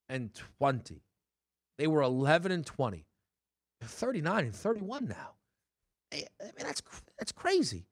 [0.10, 1.04] and twenty.
[1.78, 3.06] They were eleven and twenty.
[3.80, 5.32] They're thirty nine and thirty one now.
[6.12, 6.82] Eh, I mean that's
[7.18, 7.86] that's crazy.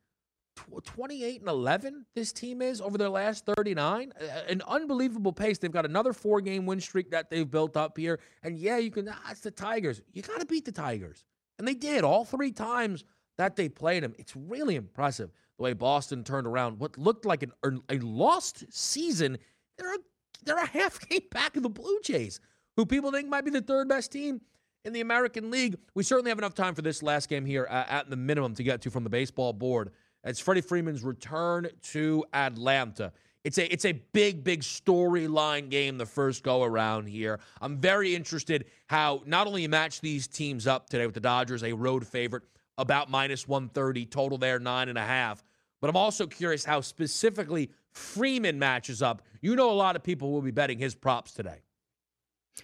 [0.84, 4.14] 28 and 11 this team is over their last 39
[4.48, 8.20] an unbelievable pace they've got another four game win streak that they've built up here
[8.44, 11.26] and yeah you can ah, the tigers you got to beat the tigers
[11.60, 13.04] and they did all three times
[13.40, 14.14] that they played them.
[14.18, 17.54] It's really impressive the way Boston turned around what looked like an,
[17.90, 19.38] a lost season.
[19.78, 19.98] They're a,
[20.44, 22.42] they're a half game back of the Blue Jays,
[22.76, 24.42] who people think might be the third best team
[24.84, 25.78] in the American League.
[25.96, 28.64] We certainly have enough time for this last game here uh, at the minimum to
[28.64, 29.92] get to from the baseball board.
[30.24, 33.14] It's Freddie Freeman's return to Atlanta.
[33.46, 37.40] It's a it's a big big storyline game the first go around here.
[37.62, 41.64] I'm very interested how not only you match these teams up today with the Dodgers,
[41.64, 42.44] a road favorite,
[42.78, 45.42] about minus 130 total there nine and a half.
[45.80, 49.22] But I'm also curious how specifically Freeman matches up.
[49.42, 51.62] You know, a lot of people will be betting his props today.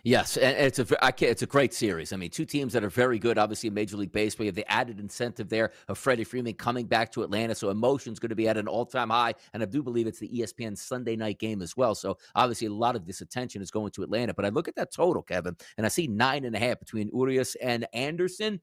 [0.04, 0.86] Yes, and it's a
[1.20, 2.14] it's a great series.
[2.14, 3.38] I mean, two teams that are very good.
[3.38, 6.86] Obviously, in Major League Baseball, you have the added incentive there of Freddie Freeman coming
[6.86, 9.34] back to Atlanta, so emotion's going to be at an all time high.
[9.54, 11.96] And I do believe it's the ESPN Sunday night game as well.
[11.96, 14.34] So obviously, a lot of this attention is going to Atlanta.
[14.34, 17.10] But I look at that total, Kevin, and I see nine and a half between
[17.14, 18.62] Urias and Anderson.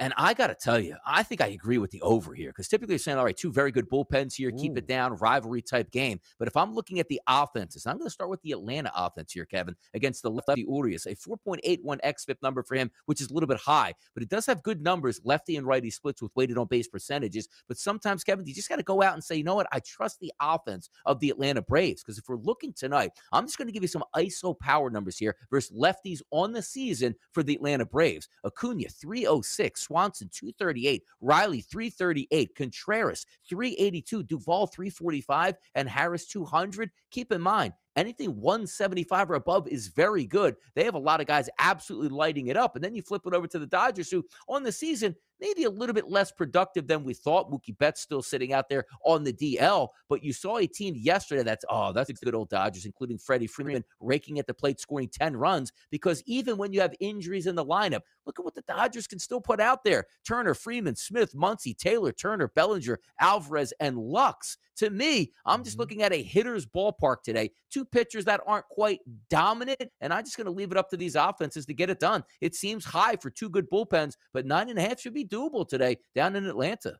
[0.00, 2.68] And I got to tell you, I think I agree with the over here because
[2.68, 4.56] typically you're saying, all right, two very good bullpens here, Ooh.
[4.58, 6.18] keep it down, rivalry type game.
[6.38, 9.30] But if I'm looking at the offenses, I'm going to start with the Atlanta offense
[9.32, 13.34] here, Kevin, against the lefty Urias, a 4.81 xFIP number for him, which is a
[13.34, 16.56] little bit high, but it does have good numbers, lefty and righty splits with weighted
[16.56, 17.50] on base percentages.
[17.68, 19.68] But sometimes, Kevin, you just got to go out and say, you know what?
[19.70, 23.58] I trust the offense of the Atlanta Braves because if we're looking tonight, I'm just
[23.58, 27.42] going to give you some ISO power numbers here versus lefties on the season for
[27.42, 28.30] the Atlanta Braves.
[28.46, 29.89] Acuna, 306.
[29.90, 36.90] Swanson 238, Riley 338, Contreras 382, Duvall 345, and Harris 200.
[37.10, 40.54] Keep in mind, anything 175 or above is very good.
[40.76, 42.76] They have a lot of guys absolutely lighting it up.
[42.76, 45.70] And then you flip it over to the Dodgers, who on the season, maybe a
[45.70, 47.50] little bit less productive than we thought.
[47.50, 51.42] Mookie Betts still sitting out there on the DL, but you saw a team yesterday
[51.42, 55.08] that's, oh, that's a good old Dodgers, including Freddie Freeman raking at the plate, scoring
[55.08, 55.72] 10 runs.
[55.90, 59.18] Because even when you have injuries in the lineup, look at what the Dodgers can
[59.18, 64.58] still put out there Turner, Freeman, Smith, Muncy, Taylor, Turner, Bellinger, Alvarez, and Lux.
[64.76, 65.80] To me, I'm just mm-hmm.
[65.82, 67.50] looking at a hitter's ballpark today.
[67.70, 70.96] Two pitchers that aren't quite dominant, and I'm just going to leave it up to
[70.96, 72.24] these offenses to get it done.
[72.40, 75.66] It seems high for two good bullpens, but nine and a half should be doable
[75.66, 76.98] today down in Atlanta.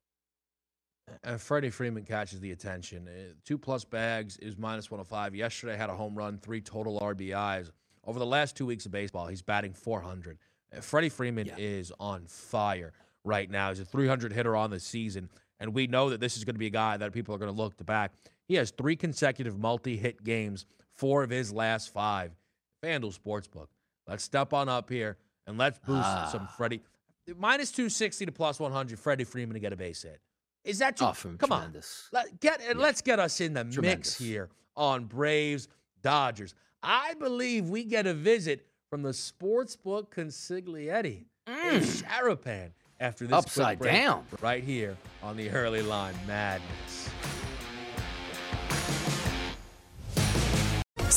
[1.25, 3.09] And Freddie Freeman catches the attention.
[3.09, 5.35] Uh, two plus bags is minus 105.
[5.35, 7.71] Yesterday had a home run, three total RBIs.
[8.05, 10.39] Over the last two weeks of baseball, he's batting 400.
[10.75, 11.55] Uh, Freddie Freeman yeah.
[11.59, 12.93] is on fire
[13.25, 13.71] right now.
[13.71, 15.29] He's a 300 hitter on the season.
[15.59, 17.55] And we know that this is going to be a guy that people are going
[17.55, 18.13] to look to back.
[18.47, 20.65] He has three consecutive multi hit games,
[20.97, 22.33] four of his last five.
[22.83, 23.67] FanDuel Sportsbook.
[24.07, 26.29] Let's step on up here and let's boost ah.
[26.33, 26.83] some Freddie.
[27.37, 30.21] Minus 260 to plus 100, Freddie Freeman to get a base hit.
[30.65, 31.05] Is that too?
[31.05, 31.39] Awesome.
[31.39, 32.09] Come tremendous.
[32.13, 32.21] on.
[32.21, 32.75] Let, get, yeah.
[32.77, 33.83] Let's get us in the tremendous.
[33.83, 35.69] mix here on Braves
[36.03, 36.55] Dodgers.
[36.83, 42.03] I believe we get a visit from the Sportsbook consigliere, mm.
[42.03, 47.09] Sharapan after this upside down right here on the early line madness.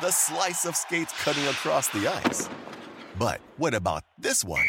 [0.00, 2.48] the slice of skates cutting across the ice.
[3.18, 4.64] But what about this one?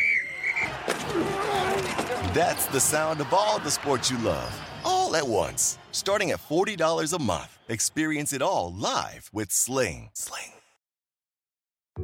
[2.34, 5.78] That's the sound of all the sports you love, all at once.
[5.92, 10.10] Starting at $40 a month, experience it all live with Sling.
[10.14, 10.54] Sling.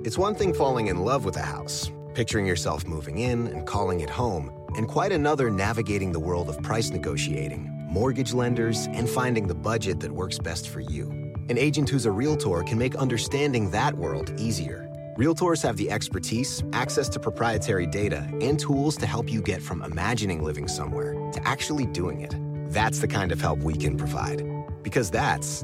[0.03, 4.01] It's one thing falling in love with a house, picturing yourself moving in and calling
[4.01, 9.47] it home and quite another navigating the world of price negotiating, mortgage lenders, and finding
[9.47, 11.24] the budget that works best for you.
[11.47, 14.89] An agent who's a realtor can make understanding that world easier.
[15.15, 19.83] Realtors have the expertise, access to proprietary data, and tools to help you get from
[19.83, 22.35] imagining living somewhere to actually doing it.
[22.73, 24.43] That's the kind of help we can provide.
[24.81, 25.63] Because that's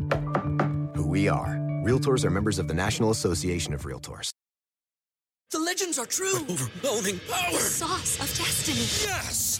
[0.96, 1.58] who we are.
[1.84, 4.30] Realtors are members of the National Association of Realtors.
[5.50, 6.38] The legends are true.
[6.48, 7.52] Overwhelming power!
[7.54, 8.86] The sauce of destiny.
[9.10, 9.60] Yes!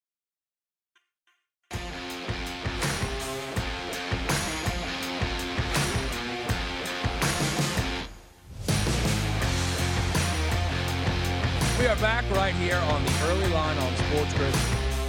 [11.87, 14.53] Are back right here on the early line on Sports Grid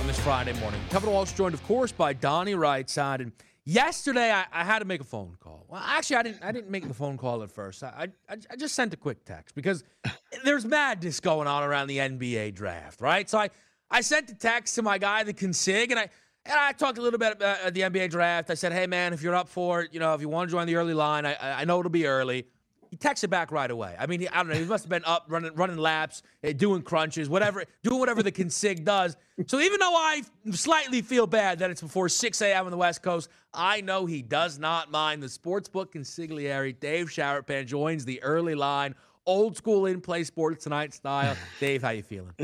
[0.00, 0.80] on this Friday morning.
[0.88, 3.20] Kevin Walsh joined, of course, by Donnie Rightside.
[3.20, 3.32] And
[3.64, 5.66] yesterday, I, I, had to make a phone call.
[5.68, 6.42] Well, actually, I didn't.
[6.42, 7.82] I didn't make the phone call at first.
[7.82, 9.84] I, I, I just sent a quick text because
[10.44, 13.28] there's madness going on around the NBA draft, right?
[13.28, 13.50] So I,
[13.90, 16.08] I sent the text to my guy, the consig, and I.
[16.44, 18.50] And I talked a little bit about uh, the NBA draft.
[18.50, 20.50] I said, "Hey, man, if you're up for it, you know, if you want to
[20.50, 22.46] join the early line, I, I know it'll be early
[22.92, 23.96] he texted back right away.
[23.98, 24.54] I mean, he, I don't know.
[24.54, 28.30] He must have been up running running laps, eh, doing crunches, whatever, doing whatever the
[28.30, 29.16] consig does.
[29.46, 30.20] So even though I
[30.50, 32.66] slightly feel bad that it's before 6 a.m.
[32.66, 35.22] on the West Coast, I know he does not mind.
[35.22, 40.92] The sportsbook consigliere, Dave Sharapan, joins the early line, old school in play sports tonight
[40.92, 41.34] style.
[41.60, 42.34] Dave, how you feeling?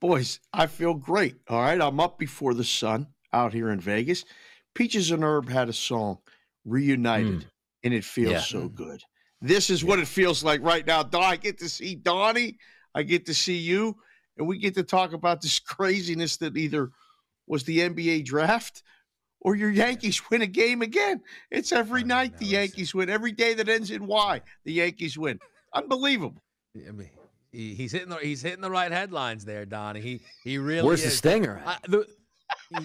[0.00, 1.36] Boys, I feel great.
[1.46, 4.24] All right, I'm up before the sun out here in Vegas.
[4.74, 6.20] Peaches and Herb had a song,
[6.64, 7.50] Reunited, mm.
[7.84, 8.40] and it feels yeah.
[8.40, 9.04] so good.
[9.42, 11.02] This is what it feels like right now.
[11.02, 12.58] Don, I get to see Donnie.
[12.94, 13.96] I get to see you,
[14.38, 16.90] and we get to talk about this craziness that either
[17.46, 18.82] was the NBA draft
[19.40, 21.20] or your Yankees win a game again.
[21.50, 23.10] It's every night the Yankees win.
[23.10, 25.40] Every day that ends in Y, the Yankees win.
[25.74, 26.40] Unbelievable.
[26.76, 27.10] I mean,
[27.50, 30.00] he's hitting the he's hitting the right headlines there, Donnie.
[30.00, 30.86] He he really.
[30.86, 31.10] Where's is.
[31.10, 31.60] the stinger?
[31.64, 32.06] Uh, the,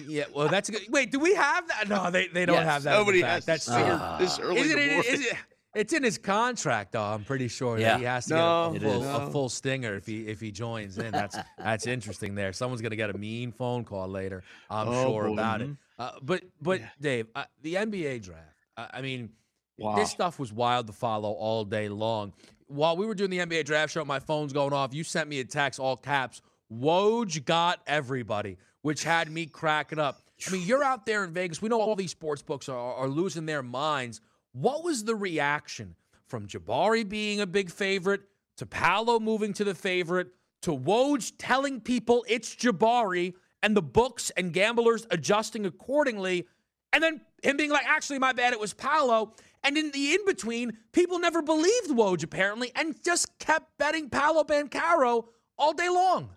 [0.06, 0.82] yeah, well, that's good.
[0.90, 1.88] Wait, do we have that?
[1.88, 2.92] No, they, they don't yes, have that.
[2.92, 3.44] Nobody has.
[3.44, 4.60] That's uh, this early.
[4.60, 5.36] Is it, is it,
[5.78, 7.02] it's in his contract, though.
[7.02, 7.92] I'm pretty sure yeah.
[7.92, 9.16] that he has to no, get a, full, no.
[9.16, 11.12] a, full, stinger if he if he joins in.
[11.12, 12.34] That's that's interesting.
[12.34, 14.42] There, someone's gonna get a mean phone call later.
[14.68, 15.32] I'm oh, sure boy.
[15.34, 15.68] about it.
[15.68, 16.02] Mm-hmm.
[16.02, 16.88] Uh, but but yeah.
[17.00, 18.42] Dave, uh, the NBA draft.
[18.76, 19.30] Uh, I mean,
[19.78, 19.94] wow.
[19.94, 22.32] this stuff was wild to follow all day long.
[22.66, 24.92] While we were doing the NBA draft show, my phone's going off.
[24.92, 26.42] You sent me a text, all caps.
[26.72, 30.20] Woj got everybody, which had me cracking up.
[30.46, 31.62] I mean, you're out there in Vegas.
[31.62, 34.20] We know all these sports books are, are losing their minds
[34.60, 35.94] what was the reaction
[36.26, 38.22] from Jabari being a big favorite
[38.56, 40.28] to Paolo moving to the favorite
[40.62, 46.46] to Woj telling people it's Jabari and the books and gamblers adjusting accordingly,
[46.92, 49.34] and then him being like, actually, my bad, it was Paolo.
[49.62, 54.44] And in the in between, people never believed Woj apparently and just kept betting Paolo
[54.44, 56.30] Banchero all day long.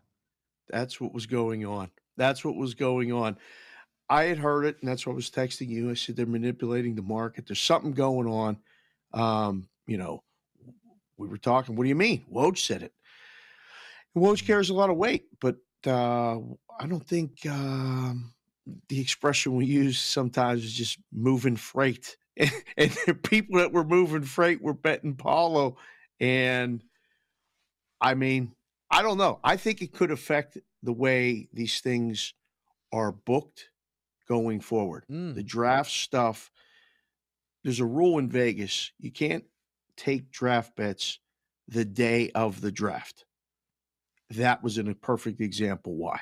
[0.69, 1.89] That's what was going on.
[2.17, 3.37] That's what was going on.
[4.11, 5.89] I had heard it, and that's why I was texting you.
[5.89, 7.47] I said they're manipulating the market.
[7.47, 8.57] There's something going on.
[9.13, 10.21] Um, you know,
[11.15, 11.77] we were talking.
[11.77, 12.25] What do you mean?
[12.29, 12.91] Woj said it.
[14.13, 15.55] Woj carries a lot of weight, but
[15.87, 16.39] uh,
[16.77, 18.33] I don't think um,
[18.89, 22.17] the expression we use sometimes is just moving freight.
[22.35, 25.77] and, and the people that were moving freight were betting Paolo.
[26.19, 26.83] and
[28.01, 28.51] I mean,
[28.89, 29.39] I don't know.
[29.41, 32.33] I think it could affect the way these things
[32.91, 33.70] are booked
[34.31, 35.03] going forward.
[35.11, 35.35] Mm.
[35.35, 36.49] The draft stuff,
[37.65, 39.43] there's a rule in Vegas you can't
[39.97, 41.19] take draft bets
[41.67, 43.25] the day of the draft.
[44.29, 46.21] That was a perfect example why.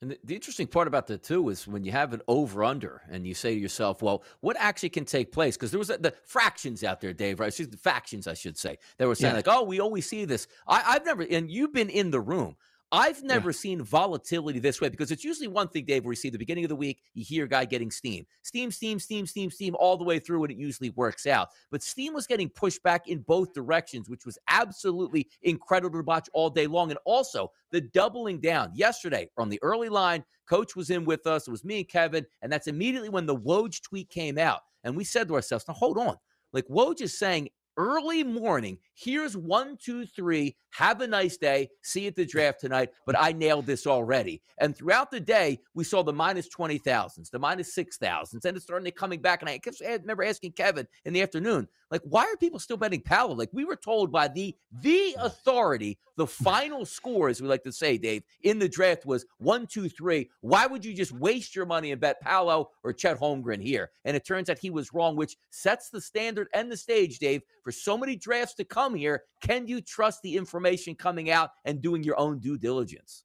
[0.00, 3.26] And the, interesting part about that too is when you have an over under and
[3.26, 5.56] you say to yourself, well, what actually can take place?
[5.56, 7.52] Because there was a, the fractions out there, Dave, right?
[7.52, 8.78] The factions, I should say.
[8.96, 9.38] They were saying, yeah.
[9.38, 10.46] like, oh, we always see this.
[10.68, 12.56] I, I've never, and you've been in the room.
[12.92, 13.56] I've never yeah.
[13.56, 16.64] seen volatility this way because it's usually one thing, Dave, where you see the beginning
[16.64, 19.96] of the week, you hear a guy getting steam, steam, steam, steam, steam, steam, all
[19.96, 21.50] the way through, and it usually works out.
[21.70, 26.28] But steam was getting pushed back in both directions, which was absolutely incredible to watch
[26.32, 26.90] all day long.
[26.90, 31.46] And also the doubling down yesterday on the early line, coach was in with us.
[31.46, 32.26] It was me and Kevin.
[32.42, 34.60] And that's immediately when the Woj tweet came out.
[34.82, 36.16] And we said to ourselves, now hold on.
[36.52, 37.50] Like Woj is saying
[37.80, 38.76] early morning.
[38.94, 40.54] Here's one, two, three.
[40.72, 41.70] Have a nice day.
[41.82, 42.90] See you at the draft tonight.
[43.06, 44.42] But I nailed this already.
[44.58, 48.84] And throughout the day, we saw the minus 20,000s, the minus 6,000s, and it's starting
[48.84, 49.40] to coming back.
[49.40, 53.34] And I remember asking Kevin in the afternoon, like, why are people still betting Paolo?
[53.34, 57.72] Like, we were told by the the authority, the final score, as we like to
[57.72, 60.28] say, Dave, in the draft was one, two, three.
[60.42, 63.90] Why would you just waste your money and bet Paolo or Chet Holmgren here?
[64.04, 67.40] And it turns out he was wrong, which sets the standard and the stage, Dave,
[67.64, 69.22] for so many drafts to come here.
[69.40, 73.24] Can you trust the information coming out and doing your own due diligence?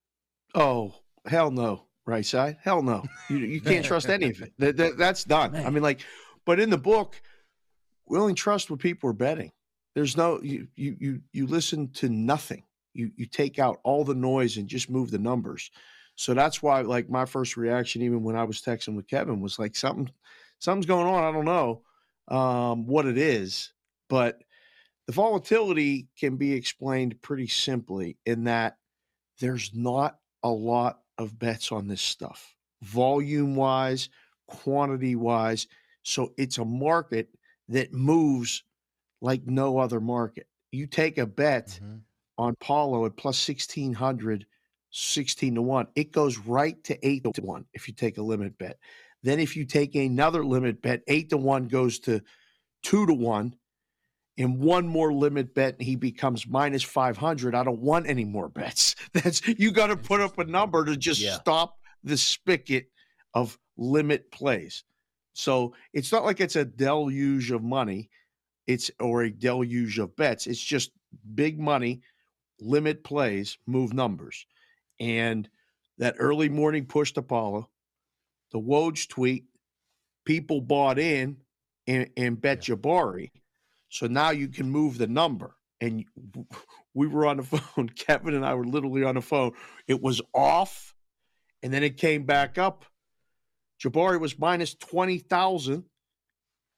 [0.53, 1.87] Oh, hell no.
[2.05, 2.55] Right side?
[2.61, 3.03] Hell no.
[3.29, 4.53] You, you can't trust any of it.
[4.57, 5.51] That, that, that's done.
[5.51, 5.67] Man.
[5.67, 5.99] I mean, like,
[6.45, 7.21] but in the book,
[8.07, 9.51] we only trust what people are betting.
[9.95, 12.63] There's no you you you you listen to nothing.
[12.95, 15.71] You you take out all the noise and just move the numbers.
[16.15, 19.59] So that's why like my first reaction, even when I was texting with Kevin, was
[19.59, 20.09] like something
[20.59, 21.23] something's going on.
[21.23, 21.81] I don't know
[22.27, 23.73] um, what it is,
[24.09, 24.41] but
[25.07, 28.77] the volatility can be explained pretty simply in that
[29.39, 34.09] there's not a lot of bets on this stuff, volume wise,
[34.47, 35.67] quantity wise.
[36.03, 37.29] So it's a market
[37.69, 38.63] that moves
[39.21, 40.47] like no other market.
[40.71, 41.97] you take a bet mm-hmm.
[42.37, 44.45] On Paolo at plus 1600,
[44.91, 48.57] 16 to 1, it goes right to 8 to 1 if you take a limit
[48.57, 48.77] bet.
[49.23, 52.21] Then if you take another limit bet, 8 to 1 goes to
[52.83, 53.55] 2 to 1
[54.37, 58.49] and one more limit bet and he becomes minus 500 i don't want any more
[58.49, 58.95] bets.
[59.13, 61.35] That's you got to put up a number to just yeah.
[61.35, 62.87] stop the spigot
[63.33, 64.83] of limit plays.
[65.33, 68.09] So it's not like it's a deluge of money
[68.67, 70.47] it's or a deluge of bets.
[70.47, 70.91] It's just
[71.33, 72.01] big money
[72.59, 74.45] limit plays move numbers
[74.99, 75.49] and
[75.97, 77.69] that early morning push to Paolo,
[78.51, 79.45] the Woj tweet,
[80.25, 81.37] people bought in
[81.87, 82.75] and, and bet yeah.
[82.75, 83.31] Jabari
[83.95, 85.55] so now you can move the number.
[85.79, 86.03] And
[86.93, 87.89] we were on the phone.
[87.89, 89.53] Kevin and I were literally on the phone.
[89.87, 90.93] It was off,
[91.63, 92.85] and then it came back up.
[93.81, 95.83] Jabari was minus 20,000,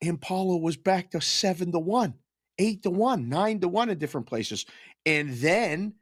[0.01, 2.15] and Paolo was back to seven to one,
[2.59, 4.65] eight to one, nine to one in different places.
[5.07, 5.93] And then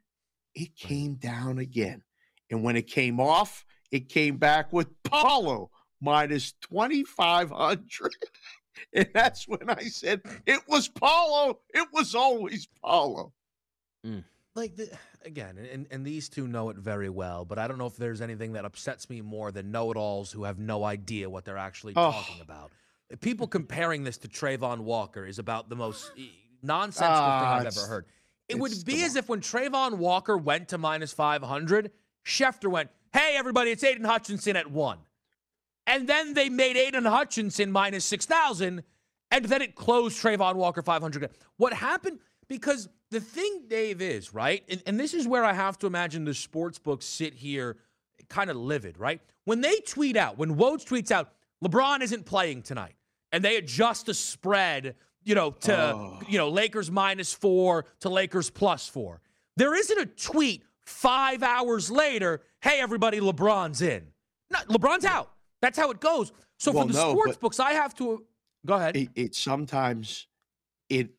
[0.56, 2.02] it came down again.
[2.50, 7.80] And when it came off, it came back with Paolo minus 2,500.
[8.92, 11.60] And that's when I said it was Paolo.
[11.72, 13.32] It was always Paolo.
[14.06, 14.22] Mm.
[14.54, 14.90] Like the,
[15.24, 18.20] again, and, and these two know it very well, but I don't know if there's
[18.20, 22.12] anything that upsets me more than know-it-alls who have no idea what they're actually oh.
[22.12, 22.70] talking about.
[23.22, 26.12] People comparing this to Travon Walker is about the most
[26.62, 28.04] nonsensical uh, thing I've ever heard.
[28.48, 31.90] It would be as if when Travon Walker went to minus 500,
[32.24, 34.98] Schefter went, hey, everybody, it's Aidan Hutchinson at one.
[35.86, 38.82] And then they made Aidan Hutchinson minus 6,000,
[39.30, 41.30] and then it closed Travon Walker 500.
[41.56, 42.20] What happened?
[42.48, 44.62] Because the thing, Dave, is, right?
[44.68, 47.76] And, and this is where I have to imagine the sports books sit here
[48.28, 49.20] kind of livid, right?
[49.44, 51.32] When they tweet out, when Woj tweets out,
[51.64, 52.96] LeBron isn't playing tonight,
[53.32, 54.96] and they adjust the spread,
[55.26, 56.20] you know, to, oh.
[56.28, 59.20] you know, Lakers minus four to Lakers plus four.
[59.56, 64.04] There isn't a tweet five hours later, hey, everybody, LeBron's in.
[64.50, 65.32] No, LeBron's out.
[65.60, 66.32] That's how it goes.
[66.58, 68.24] So well, for the no, sports books, I have to
[68.64, 68.96] go ahead.
[68.96, 70.28] It, it, sometimes
[70.88, 71.10] it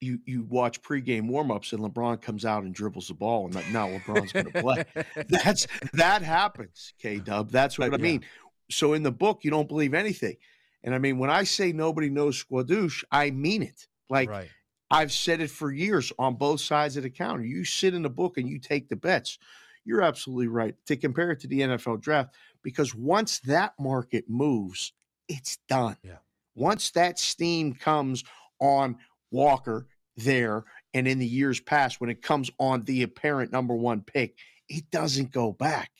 [0.00, 3.88] you you watch pregame warmups and LeBron comes out and dribbles the ball and now
[3.88, 4.84] LeBron's going to play.
[5.28, 7.50] That's that happens, K Dub.
[7.50, 8.20] That's what I mean.
[8.20, 8.28] Yeah.
[8.70, 10.36] So in the book, you don't believe anything,
[10.84, 13.88] and I mean when I say nobody knows Squadouche, I mean it.
[14.08, 14.48] Like right.
[14.90, 17.44] I've said it for years on both sides of the counter.
[17.44, 19.38] You sit in the book and you take the bets.
[19.84, 20.74] You're absolutely right.
[20.86, 24.92] To compare it to the NFL draft, because once that market moves,
[25.28, 25.96] it's done.
[26.02, 26.18] Yeah.
[26.54, 28.22] Once that steam comes
[28.60, 28.96] on
[29.30, 30.64] Walker there,
[30.94, 34.90] and in the years past, when it comes on the apparent number one pick, it
[34.90, 35.90] doesn't go back.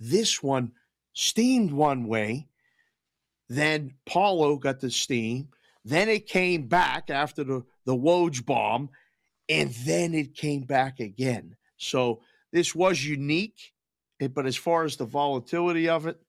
[0.00, 0.72] This one
[1.12, 2.48] steamed one way,
[3.48, 5.48] then Paolo got the steam,
[5.84, 8.90] then it came back after the, the Woj bomb,
[9.48, 11.56] and then it came back again.
[11.76, 12.20] So
[12.52, 13.72] this was unique.
[14.20, 16.20] Eh, but as far as the volatility of it,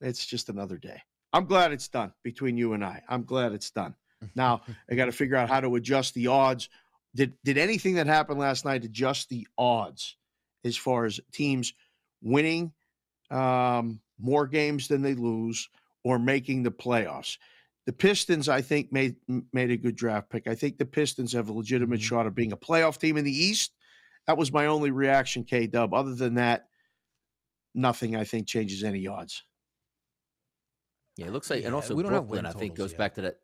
[0.00, 1.00] it's just another day.
[1.32, 3.02] I'm glad it's done between you and I.
[3.08, 3.94] I'm glad it's done.
[4.34, 6.68] Now I got to figure out how to adjust the odds.
[7.14, 10.16] Did did anything that happened last night adjust the odds
[10.64, 11.72] as far as teams
[12.22, 12.72] winning
[13.30, 15.68] um, more games than they lose
[16.04, 17.36] or making the playoffs?
[17.86, 19.16] The Pistons, I think, made
[19.52, 20.46] made a good draft pick.
[20.46, 22.06] I think the Pistons have a legitimate mm-hmm.
[22.06, 23.72] shot of being a playoff team in the East.
[24.26, 25.94] That was my only reaction, K Dub.
[25.94, 26.68] Other than that,
[27.74, 29.42] nothing I think changes any odds.
[31.16, 32.98] Yeah, it looks like, yeah, and also we don't Brooklyn, have I think, goes yet.
[32.98, 33.36] back to that.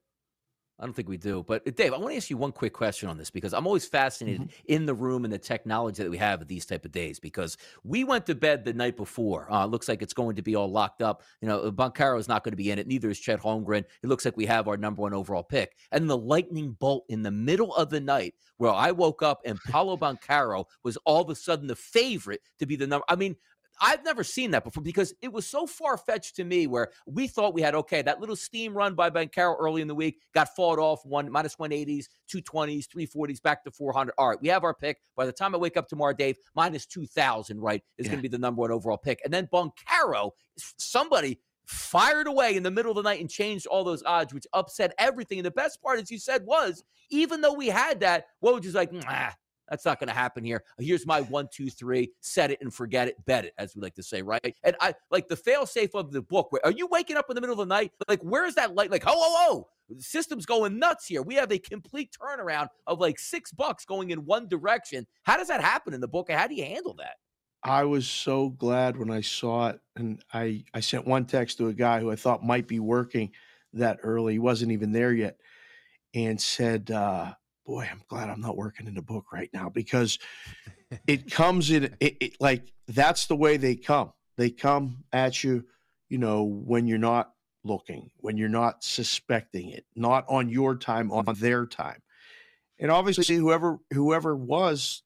[0.78, 1.44] I don't think we do.
[1.46, 3.66] But uh, Dave, I want to ask you one quick question on this because I'm
[3.66, 4.66] always fascinated mm-hmm.
[4.66, 7.20] in the room and the technology that we have at these type of days.
[7.20, 9.50] Because we went to bed the night before.
[9.50, 11.22] Uh, looks like it's going to be all locked up.
[11.40, 12.88] You know, Banchero is not going to be in it.
[12.88, 13.84] Neither is Chet Holmgren.
[14.02, 15.76] It looks like we have our number one overall pick.
[15.92, 19.58] And the lightning bolt in the middle of the night, where I woke up and
[19.68, 23.04] Paolo Banchero was all of a sudden the favorite to be the number.
[23.08, 23.36] I mean,
[23.80, 27.26] I've never seen that before because it was so far fetched to me where we
[27.26, 30.54] thought we had okay, that little steam run by Banchero early in the week got
[30.54, 34.12] fought off one minus 180s, 220s, 340s, back to 400.
[34.18, 35.00] All right, we have our pick.
[35.16, 38.12] By the time I wake up tomorrow, Dave, minus 2,000, right, is yeah.
[38.12, 39.20] going to be the number one overall pick.
[39.24, 40.30] And then Banchero,
[40.78, 44.46] somebody fired away in the middle of the night and changed all those odds, which
[44.52, 45.38] upset everything.
[45.38, 48.62] And the best part, as you said, was even though we had that, what was
[48.62, 49.30] just like, nah,
[49.68, 50.62] that's not going to happen here.
[50.78, 52.12] Here's my one, two, three.
[52.20, 53.24] Set it and forget it.
[53.24, 54.54] Bet it, as we like to say, right?
[54.62, 56.50] And I like the fail safe of the book.
[56.64, 57.92] Are you waking up in the middle of the night?
[58.08, 58.90] Like, where is that light?
[58.90, 59.68] Like, oh, oh, oh.
[59.88, 61.22] The system's going nuts here.
[61.22, 65.06] We have a complete turnaround of like six bucks going in one direction.
[65.24, 66.30] How does that happen in the book?
[66.30, 67.16] How do you handle that?
[67.62, 69.80] I was so glad when I saw it.
[69.96, 73.32] And I, I sent one text to a guy who I thought might be working
[73.74, 74.34] that early.
[74.34, 75.38] He wasn't even there yet.
[76.14, 77.34] And said, uh,
[77.64, 80.18] boy, I'm glad I'm not working in a book right now because
[81.06, 84.12] it comes in it, it, like that's the way they come.
[84.36, 85.64] They come at you,
[86.08, 91.10] you know, when you're not looking, when you're not suspecting it, not on your time,
[91.12, 92.02] on their time.
[92.78, 95.02] And obviously, whoever whoever was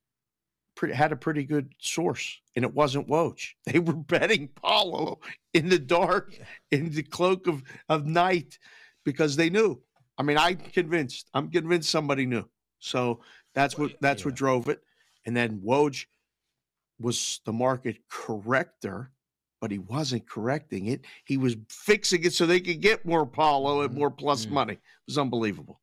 [0.74, 3.50] pretty, had a pretty good source, and it wasn't Woj.
[3.66, 5.20] They were betting Paolo
[5.52, 6.38] in the dark,
[6.70, 8.58] in the cloak of of night,
[9.04, 9.82] because they knew.
[10.18, 11.30] I mean, I'm convinced.
[11.32, 12.44] I'm convinced somebody knew.
[12.80, 13.20] So
[13.54, 14.82] that's what that's what drove it.
[15.24, 16.06] And then Woj
[17.00, 19.12] was the market corrector
[19.60, 21.02] but he wasn't correcting it.
[21.24, 24.54] He was fixing it so they could get more Paolo and more plus mm-hmm.
[24.54, 24.72] money.
[24.74, 25.80] It was unbelievable.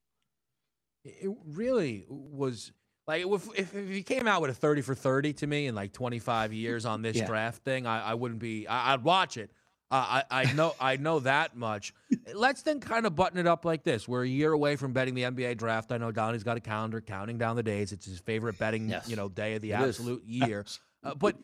[1.04, 2.72] It really was
[3.08, 5.76] like if, if, if he came out with a 30 for 30 to me in
[5.76, 7.28] like 25 years on this yeah.
[7.28, 9.52] draft thing, I, I wouldn't be, I, would watch it.
[9.92, 11.94] Uh, I, I know I know that much.
[12.34, 14.08] Let's then kind of button it up like this.
[14.08, 15.92] We're a year away from betting the NBA draft.
[15.92, 17.92] I know Donnie's got a calendar counting down the days.
[17.92, 19.08] It's his favorite betting, yes.
[19.08, 20.30] you know, day of the it absolute is.
[20.48, 20.66] year.
[21.04, 21.36] Uh, but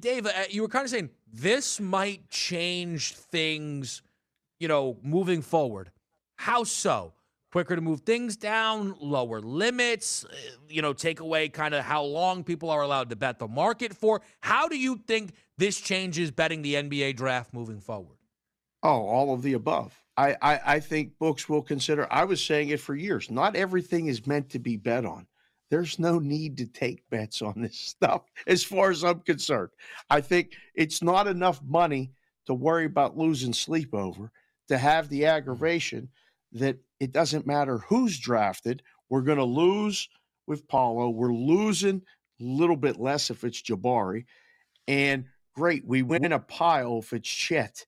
[0.00, 4.02] Dave, uh, you were kind of saying this might change things,
[4.60, 5.90] you know, moving forward.
[6.36, 7.14] How so?
[7.50, 10.36] Quicker to move things down, lower limits, uh,
[10.68, 13.94] you know, take away kind of how long people are allowed to bet the market
[13.94, 14.20] for.
[14.40, 18.18] How do you think this changes betting the NBA draft moving forward?
[18.82, 19.98] Oh, all of the above.
[20.16, 22.06] I, I, I think books will consider.
[22.12, 23.30] I was saying it for years.
[23.30, 25.26] Not everything is meant to be bet on
[25.70, 29.70] there's no need to take bets on this stuff as far as I'm concerned.
[30.10, 32.12] I think it's not enough money
[32.46, 34.30] to worry about losing sleep over
[34.68, 35.36] to have the mm-hmm.
[35.36, 36.08] aggravation
[36.52, 38.82] that it doesn't matter who's drafted.
[39.08, 40.08] We're going to lose
[40.46, 41.10] with Paolo.
[41.10, 42.02] We're losing
[42.40, 44.24] a little bit less if it's Jabari.
[44.86, 47.86] And great, we win a pile if it's Chet.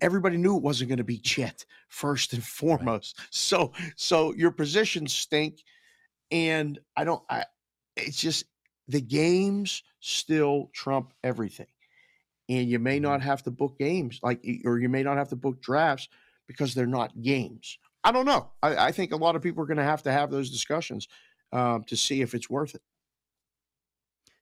[0.00, 3.18] Everybody knew it wasn't going to be Chet first and foremost.
[3.30, 5.62] So, so your positions stink
[6.30, 7.22] and I don't.
[7.28, 7.44] I
[7.96, 8.44] it's just
[8.88, 11.66] the games still trump everything,
[12.48, 13.28] and you may not mm-hmm.
[13.28, 16.08] have to book games like, or you may not have to book drafts
[16.46, 17.78] because they're not games.
[18.02, 18.50] I don't know.
[18.62, 21.08] I, I think a lot of people are going to have to have those discussions
[21.52, 22.82] um, to see if it's worth it.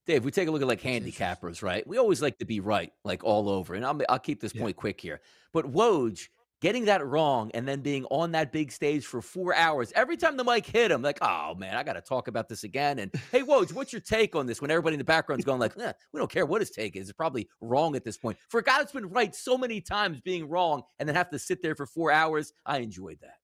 [0.07, 1.87] Dave, we take a look at like handicappers, right?
[1.87, 3.75] We always like to be right, like all over.
[3.75, 4.63] And I'll, I'll keep this yeah.
[4.63, 5.21] point quick here.
[5.53, 6.29] But Woj
[6.61, 9.93] getting that wrong and then being on that big stage for four hours.
[9.95, 12.65] Every time the mic hit him, like, oh man, I got to talk about this
[12.65, 12.99] again.
[12.99, 14.61] And hey, Woj, what's your take on this?
[14.61, 17.09] When everybody in the background's going like, eh, we don't care what his take is.
[17.09, 18.39] It's probably wrong at this point.
[18.49, 21.39] For a guy that's been right so many times, being wrong and then have to
[21.39, 23.37] sit there for four hours, I enjoyed that.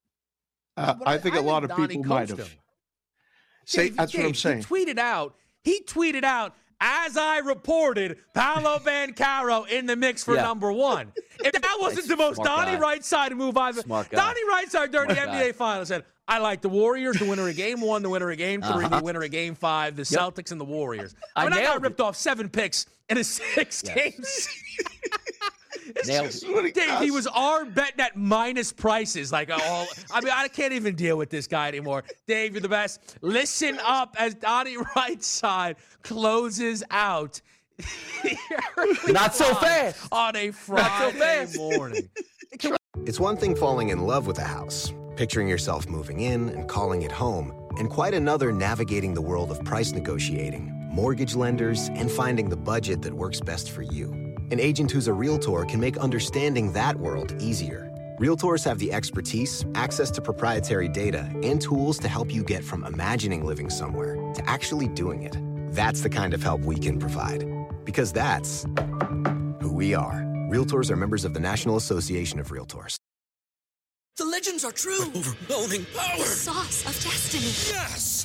[0.77, 2.57] Uh, I, think I, a lot of people might have.
[3.65, 4.59] Say Dave, that's Dave, what I'm saying.
[4.59, 5.35] He tweeted out.
[5.63, 10.43] He tweeted out as I reported, Paolo Banchero in the mix for yeah.
[10.43, 11.13] number one.
[11.41, 15.55] If that wasn't the most Donnie Rightside move I've Smart Donnie Rightside during the NBA.
[15.55, 18.63] Finals said, I like the Warriors, the winner of game one, the winner of game
[18.63, 18.99] 3 uh-huh.
[18.99, 20.21] the winner of game five, the yep.
[20.21, 21.15] Celtics and the Warriors.
[21.37, 22.03] I, mean, I got ripped it.
[22.03, 23.95] off seven picks in a six yes.
[23.95, 24.49] games.
[26.05, 29.33] Dave, he was our betting at minus prices.
[29.33, 32.05] Like uh, all, I mean, I can't even deal with this guy anymore.
[32.27, 33.19] Dave, you're the best.
[33.21, 37.41] Listen up as Donnie Rightside closes out.
[39.09, 42.09] Not so fast on a Friday so morning.
[43.07, 47.03] It's one thing falling in love with a house, picturing yourself moving in and calling
[47.03, 52.49] it home, and quite another navigating the world of price negotiating, mortgage lenders, and finding
[52.49, 54.24] the budget that works best for you.
[54.55, 57.91] An agent who's a realtor can make understanding that world easier.
[58.21, 62.85] Realtors have the expertise, access to proprietary data, and tools to help you get from
[62.85, 65.37] imagining living somewhere to actually doing it.
[65.75, 67.45] That's the kind of help we can provide.
[67.85, 68.65] Because that's
[69.61, 70.23] who we are.
[70.49, 72.95] Realtors are members of the National Association of Realtors.
[74.19, 75.03] The legends are true.
[75.17, 76.19] overwhelming power!
[76.19, 77.75] The sauce of destiny.
[77.77, 78.25] Yes!